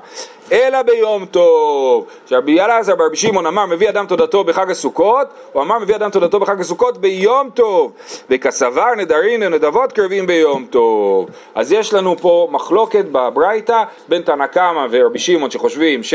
אלא 0.52 0.82
ביום 0.82 1.26
טוב, 1.26 2.06
שרבי 2.26 2.60
אלעזר 2.60 2.94
ברבי 2.94 3.16
שמעון 3.16 3.46
אמר 3.46 3.66
מביא 3.66 3.88
אדם 3.88 4.06
תודתו 4.06 4.44
בחג 4.44 4.70
הסוכות, 4.70 5.26
הוא 5.52 5.62
אמר 5.62 5.78
מביא 5.78 5.96
אדם 5.96 6.10
תודתו 6.10 6.40
בחג 6.40 6.60
הסוכות 6.60 6.98
ביום 6.98 7.50
טוב, 7.54 7.92
וכסבר 8.30 8.94
נדרים 8.96 9.40
ונדבות 9.42 9.92
קרבים 9.92 10.26
ביום 10.26 10.66
טוב. 10.70 11.28
אז 11.54 11.72
יש 11.72 11.94
לנו 11.94 12.16
פה 12.16 12.48
מחלוקת 12.50 13.04
בברייתא 13.12 13.82
בין 14.08 14.22
תנא 14.22 14.46
קמא 14.46 14.86
ורבי 14.90 15.18
שמעון 15.18 15.50
שחושבים 15.50 16.02
ש... 16.02 16.14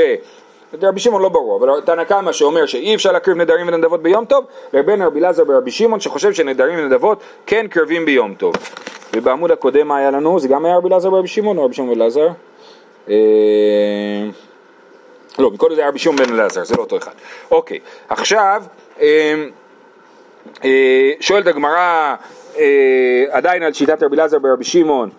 רבי 0.81 0.99
שמעון 0.99 1.21
לא 1.21 1.29
ברור, 1.29 1.57
אבל 1.57 1.81
תנא 1.81 2.03
קמא 2.03 2.31
שאומר 2.31 2.65
שאי 2.65 2.95
אפשר 2.95 3.11
להקריב 3.11 3.37
נדרים 3.37 3.67
ונדבות 3.67 4.01
ביום 4.01 4.25
טוב, 4.25 4.45
לבין 4.73 5.01
רבי 5.01 5.19
אלעזר 5.19 5.43
ורבי 5.47 5.71
שמעון 5.71 5.99
שחושב 5.99 6.33
שנדרים 6.33 6.79
ונדבות 6.79 7.19
כן 7.45 7.67
קרבים 7.67 8.05
ביום 8.05 8.33
טוב. 8.33 8.53
ובעמוד 9.15 9.51
הקודם 9.51 9.87
מה 9.87 9.97
היה 9.97 10.11
לנו? 10.11 10.39
זה 10.39 10.47
גם 10.47 10.65
היה 10.65 10.77
רבי 10.77 10.87
אלעזר 10.87 11.13
ורבי 11.13 11.27
שמעון 11.27 11.57
או 11.57 11.65
רבי 11.65 11.73
שמעון 11.73 11.89
ואלעזר? 11.89 12.27
אה, 13.09 13.15
לא, 15.39 15.51
מקודם 15.51 15.75
זה 15.75 15.81
היה 15.81 15.89
רבי 15.89 15.99
שמעון 15.99 16.17
בן 16.17 16.33
אלעזר, 16.33 16.63
זה 16.63 16.75
לא 16.75 16.81
אותו 16.81 16.97
אחד. 16.97 17.11
אוקיי, 17.51 17.79
עכשיו 18.09 18.63
אה, 19.01 19.45
אה, 20.63 21.11
שואלת 21.19 21.47
הגמרא 21.47 22.15
אה, 22.57 23.25
עדיין 23.29 23.63
על 23.63 23.73
שיטת 23.73 24.03
רבי 24.03 24.15
אלעזר 24.15 24.37
ורבי 24.43 24.63
שמעון 24.63 25.09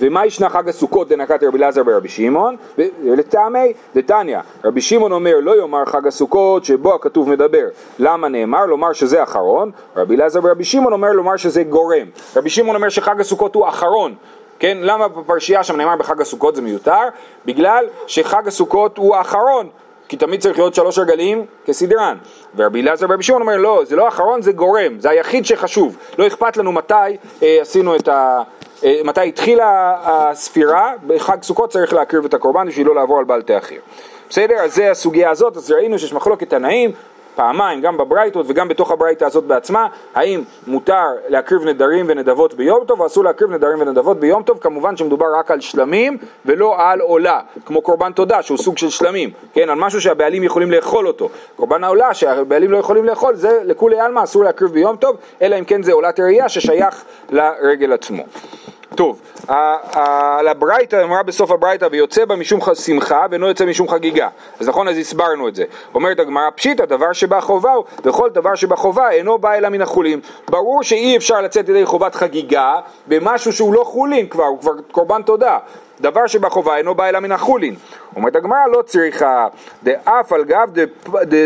ומה 0.00 0.26
ישנה 0.26 0.48
חג 0.48 0.68
הסוכות 0.68 1.08
דנקת 1.08 1.42
רבי 1.42 1.58
אלעזר 1.58 1.82
ברבי 1.82 2.08
שמעון? 2.08 2.56
ולטעמי 2.78 3.72
דתניא, 3.94 4.38
רבי 4.64 4.80
שמעון 4.80 5.12
אומר 5.12 5.36
לא 5.40 5.60
יאמר 5.60 5.84
חג 5.84 6.06
הסוכות 6.06 6.64
שבו 6.64 6.94
הכתוב 6.94 7.30
מדבר. 7.30 7.66
למה 7.98 8.28
נאמר? 8.28 8.66
לומר 8.66 8.92
שזה 8.92 9.22
אחרון. 9.22 9.70
רבי 9.96 10.16
אלעזר 10.16 10.40
ברבי 10.40 10.64
שמעון 10.64 10.92
אומר 10.92 11.12
לומר 11.12 11.36
שזה 11.36 11.62
גורם. 11.62 12.06
רבי 12.36 12.50
שמעון 12.50 12.76
אומר 12.76 12.88
שחג 12.88 13.20
הסוכות 13.20 13.54
הוא 13.54 13.68
אחרון. 13.68 14.14
כן, 14.58 14.78
למה 14.80 15.08
בפרשייה 15.08 15.62
שם 15.62 15.76
נאמר 15.76 15.96
בחג 15.96 16.20
הסוכות 16.20 16.56
זה 16.56 16.62
מיותר? 16.62 17.02
בגלל 17.46 17.84
שחג 18.06 18.48
הסוכות 18.48 18.98
הוא 18.98 19.16
האחרון. 19.16 19.68
כי 20.08 20.16
תמיד 20.16 20.40
צריך 20.40 20.58
להיות 20.58 20.74
שלוש 20.74 20.98
רגלים 20.98 21.46
כסדרן. 21.66 22.16
ורבי 22.56 22.82
אלעזר 22.82 23.06
ברבי 23.06 23.22
שמעון 23.22 23.42
אומר 23.42 23.56
לא, 23.56 23.82
זה 23.84 23.96
לא 23.96 24.04
האחרון, 24.04 24.42
זה 24.42 24.52
גורם, 24.52 25.00
זה 25.00 25.10
היחיד 25.10 25.46
שחשוב. 25.46 25.96
לא 26.18 26.26
אכפת 26.26 26.56
לנו 26.56 26.72
מתי 26.72 26.94
אה, 27.42 27.58
עשינו 27.60 27.96
את 27.96 28.08
ה... 28.08 28.42
אה, 28.84 29.00
מתי 29.04 29.28
התחילה 29.28 29.96
הספירה, 30.02 30.92
בחג 31.06 31.42
סוכות 31.42 31.70
צריך 31.70 31.92
להקריב 31.92 32.24
את 32.24 32.34
הקורבן 32.34 32.68
בשביל 32.68 32.86
לא 32.86 32.94
לעבור 32.94 33.18
על 33.18 33.24
בל 33.24 33.42
תאחר. 33.42 33.76
בסדר? 34.28 34.54
אז 34.54 34.74
זה 34.74 34.90
הסוגיה 34.90 35.30
הזאת, 35.30 35.56
אז 35.56 35.70
ראינו 35.70 35.98
שיש 35.98 36.12
מחלוקת 36.12 36.50
תנאים, 36.50 36.92
פעמיים, 37.34 37.80
גם 37.80 37.96
בברייתות 37.96 38.46
וגם 38.48 38.68
בתוך 38.68 38.90
הברייתה 38.90 39.26
הזאת 39.26 39.44
בעצמה, 39.44 39.86
האם 40.14 40.42
מותר 40.66 41.06
להקריב 41.28 41.64
נדרים 41.64 42.06
ונדבות 42.08 42.54
ביום 42.54 42.84
טוב, 42.86 43.00
או 43.00 43.06
אסור 43.06 43.24
להקריב 43.24 43.50
נדרים 43.50 43.80
ונדבות 43.80 44.20
ביום 44.20 44.42
טוב, 44.42 44.58
כמובן 44.58 44.96
שמדובר 44.96 45.26
רק 45.38 45.50
על 45.50 45.60
שלמים 45.60 46.18
ולא 46.46 46.74
על 46.78 47.00
עולה, 47.00 47.40
כמו 47.66 47.82
קורבן 47.82 48.12
תודה 48.12 48.42
שהוא 48.42 48.58
סוג 48.58 48.78
של 48.78 48.90
שלמים, 48.90 49.30
כן, 49.52 49.70
על 49.70 49.78
משהו 49.78 50.00
שהבעלים 50.00 50.42
יכולים 50.42 50.70
לאכול 50.70 51.06
אותו. 51.06 51.28
קורבן 51.56 51.84
העולה 51.84 52.14
שהבעלים 52.14 52.70
לא 52.70 52.78
יכולים 52.78 53.04
לאכול, 53.04 53.34
זה 53.34 53.60
לכולי 53.64 54.00
עלמא 54.00 54.24
אסור 54.24 54.44
להקריב 54.44 54.70
ביום 54.72 54.96
טוב, 54.96 55.16
אלא 55.42 55.58
אם 55.58 55.64
כן 55.64 55.82
זה 55.82 55.92
עולת 55.92 56.20
ראייה 56.20 56.48
ששייך 56.48 57.04
לרגל 57.30 57.92
עצמו. 57.92 58.22
טוב, 58.94 59.20
על 59.92 60.48
הברייתא 60.48 61.04
אמרה 61.04 61.22
בסוף 61.22 61.50
הברייתא 61.50 61.88
ויוצא 61.90 62.24
בה 62.24 62.36
משום 62.36 62.60
שמחה 62.74 63.26
ואינו 63.30 63.48
יוצא 63.48 63.66
משום 63.66 63.88
חגיגה. 63.88 64.28
אז 64.60 64.68
נכון 64.68 64.88
אז 64.88 64.98
הסברנו 64.98 65.48
את 65.48 65.54
זה. 65.54 65.64
אומרת 65.94 66.18
הגמרא 66.18 66.50
פשיטא 66.54 66.84
דבר 66.84 67.12
שבא 67.12 67.40
חובה 67.40 67.72
הוא 67.72 67.84
וכל 68.04 68.30
דבר 68.30 68.54
שבא 68.54 68.76
חובה 68.76 69.10
אינו 69.10 69.38
בא 69.38 69.54
אלא 69.54 69.68
מן 69.68 69.82
החולין. 69.82 70.20
ברור 70.50 70.82
שאי 70.82 71.16
אפשר 71.16 71.40
לצאת 71.40 71.68
ידי 71.68 71.86
חובת 71.86 72.14
חגיגה 72.14 72.74
במשהו 73.06 73.52
שהוא 73.52 73.74
לא 73.74 73.84
חולין 73.84 74.28
כבר 74.28 74.44
הוא 74.44 74.60
כבר 74.60 74.72
קורבן 74.92 75.22
תודה. 75.22 75.58
דבר 76.00 76.26
שבחובה 76.26 76.76
אינו 76.76 76.94
בא 76.94 77.08
אלא 77.08 77.20
מן 77.20 77.32
החולין. 77.32 77.74
אומרת 78.16 78.36
הגמרא 78.36 78.66
לא 78.72 78.82
צריכה. 78.82 79.46
דאף 79.82 80.32
על 80.32 80.44
גב 80.44 80.70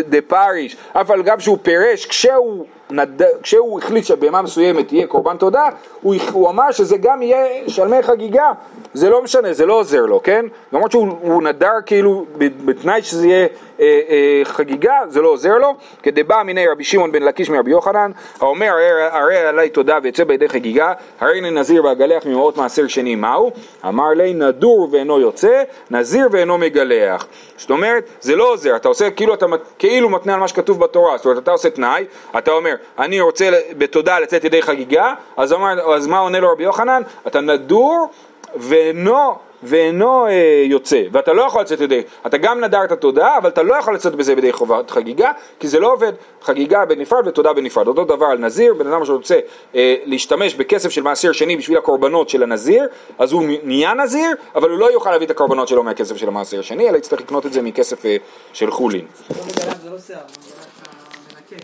דפריש, 0.09 0.77
אף 0.93 1.11
על 1.11 1.23
גב 1.23 1.39
שהוא 1.39 1.59
פירש 1.63 2.07
כשהוא 2.07 2.67
נד... 2.97 3.23
כשהוא 3.43 3.79
החליט 3.79 4.05
שבהמה 4.05 4.43
מסוימת 4.43 4.89
תהיה 4.89 5.07
קורבן 5.07 5.37
תודה, 5.37 5.69
הוא, 6.03 6.15
הוא 6.33 6.51
אמר 6.51 6.73
שזה 6.73 6.97
גם 6.97 7.23
יהיה 7.23 7.69
שלמי 7.69 8.03
חגיגה, 8.03 8.53
זה 8.95 9.11
לא 9.11 9.23
משנה, 9.23 9.53
זה 9.53 9.67
לא 9.67 9.81
עוזר 9.81 10.07
לו, 10.07 10.23
כן? 10.23 10.47
למרות 10.73 10.91
שהוא 10.91 11.09
הוא 11.23 11.43
נדר 11.43 11.73
כאילו 11.87 12.25
בתנאי 12.39 13.03
שזה 13.03 13.27
יהיה 13.27 13.47
אה, 13.81 14.01
אה, 14.09 14.41
חגיגה, 14.45 14.95
זה 15.09 15.23
לא 15.23 15.29
עוזר 15.29 15.59
לו, 15.59 15.75
כדבא 16.03 16.43
מיני 16.43 16.69
רבי 16.69 16.85
שמעון 16.85 17.13
בן 17.13 17.23
לקיש 17.23 17.51
מרבי 17.51 17.71
יוחנן, 17.71 18.11
האומר 18.41 18.71
הרי, 19.11 19.37
עלי 19.37 19.69
תודה 19.69 19.99
ויצא 20.03 20.25
בידי 20.25 20.49
חגיגה, 20.49 20.93
הרי 21.21 21.39
הנה 21.39 21.51
נזיר 21.51 21.85
ואגלח 21.85 22.27
ממעות 22.27 22.57
מעשר 22.57 22.87
שני 22.87 23.15
מהו? 23.15 23.51
אמר 23.89 24.09
לי 24.09 24.35
נדור 24.35 24.89
ואינו 24.93 25.21
יוצא, 25.21 25.63
נזיר 25.91 26.29
ואינו 26.31 26.59
מגלח. 26.59 27.27
זאת 27.57 27.71
אומרת, 27.71 28.05
זה 28.21 28.37
לא 28.37 28.53
עוזר, 28.53 28.77
אתה 28.77 28.89
עושה 28.89 29.11
כאילו 29.11 29.35
אתה 29.35 29.47
כאילו 29.79 30.09
מתנה 30.09 30.35
על 30.35 30.41
מה 30.41 30.49
שכתוב 30.49 30.81
בתורה, 30.81 31.17
זאת 31.17 31.27
אומרת 31.27 31.43
אתה 31.43 31.51
עושה 31.51 31.71
תנאי, 31.71 32.05
אתה 32.39 32.51
אומר 32.51 32.75
אני 32.99 33.21
רוצה 33.21 33.51
בתודה 33.79 34.19
לצאת 34.19 34.45
ידי 34.45 34.63
חגיגה, 34.63 35.15
אז, 35.37 35.53
אומר, 35.53 35.95
אז 35.95 36.07
מה 36.07 36.19
עונה 36.19 36.41
לו 36.41 36.53
רבי 36.53 36.65
יוחנן? 36.65 37.03
אתה 37.27 37.41
נדור 37.41 38.11
ואינו 38.57 39.35
ואינו 39.65 40.27
אה, 40.27 40.65
יוצא, 40.67 41.03
ואתה 41.13 41.33
לא 41.33 41.43
יכול 41.43 41.61
לצאת 41.61 41.81
ידי, 41.81 42.03
אתה 42.27 42.39
גם 42.39 42.65
נדרת 42.65 42.93
תודה, 42.93 43.37
אבל 43.39 43.49
אתה 43.49 43.63
לא 43.63 43.75
יכול 43.75 43.95
לצאת 43.95 44.15
בזה 44.15 44.35
בידי 44.35 44.53
חובת 44.53 44.91
חגיגה, 44.91 45.33
כי 45.61 45.69
זה 45.69 45.81
לא 45.81 45.93
עובד, 45.93 46.13
חגיגה 46.43 46.85
בנפרד 46.85 47.27
ותודה 47.27 47.53
בנפרד. 47.53 47.89
אותו 47.89 48.05
דבר 48.05 48.27
על 48.27 48.39
נזיר, 48.39 48.75
בן 48.75 48.87
אדם 48.87 49.05
שרוצה 49.05 49.39
אה, 49.75 49.95
להשתמש 50.05 50.55
בכסף 50.55 50.91
של 50.91 51.03
מעשר 51.03 51.33
שני 51.33 51.57
בשביל 51.57 51.79
הקורבנות 51.79 52.29
של 52.29 52.43
הנזיר, 52.43 52.87
אז 53.19 53.33
הוא 53.33 53.45
נהיה 53.63 53.95
נזיר, 53.95 54.31
אבל 54.55 54.71
הוא 54.71 54.79
לא 54.79 54.93
יוכל 54.93 55.11
להביא 55.11 55.27
את 55.27 55.31
הקורבנות 55.31 55.69
שלו 55.69 55.83
מהכסף 55.83 56.17
של 56.17 56.29
המעשר 56.29 56.61
השני, 56.61 56.89
אלא 56.89 56.97
יצטרך 56.97 57.21
לקנות 57.21 57.47
את 57.47 57.53
זה 57.53 57.63
מכסף 57.63 58.07
אה, 58.07 58.17
של 58.53 58.71
חולין. 58.71 59.05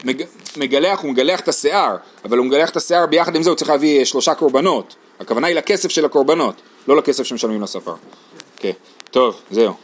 מג... 0.05 0.23
מגלח, 0.57 1.01
הוא 1.01 1.11
מגלח 1.11 1.41
את 1.41 1.49
השיער, 1.49 1.97
אבל 2.25 2.39
הוא 2.39 2.47
מגלח 2.47 2.71
את 2.71 2.77
השיער 2.77 3.07
ביחד 3.07 3.37
עם 3.37 3.43
זה, 3.43 3.51
הוא 3.51 3.57
צריך 3.57 3.71
להביא 3.71 4.05
שלושה 4.05 4.35
קורבנות. 4.35 4.97
הכוונה 5.21 5.47
היא 5.47 5.57
לכסף 5.57 5.89
של 5.89 6.05
הקורבנות, 6.05 6.55
לא 6.91 6.97
לכסף 6.97 7.23
שמשלמים 7.23 7.63
לספר. 7.63 7.95
כן, 8.57 8.73
טוב, 9.11 9.41
זהו. 9.51 9.75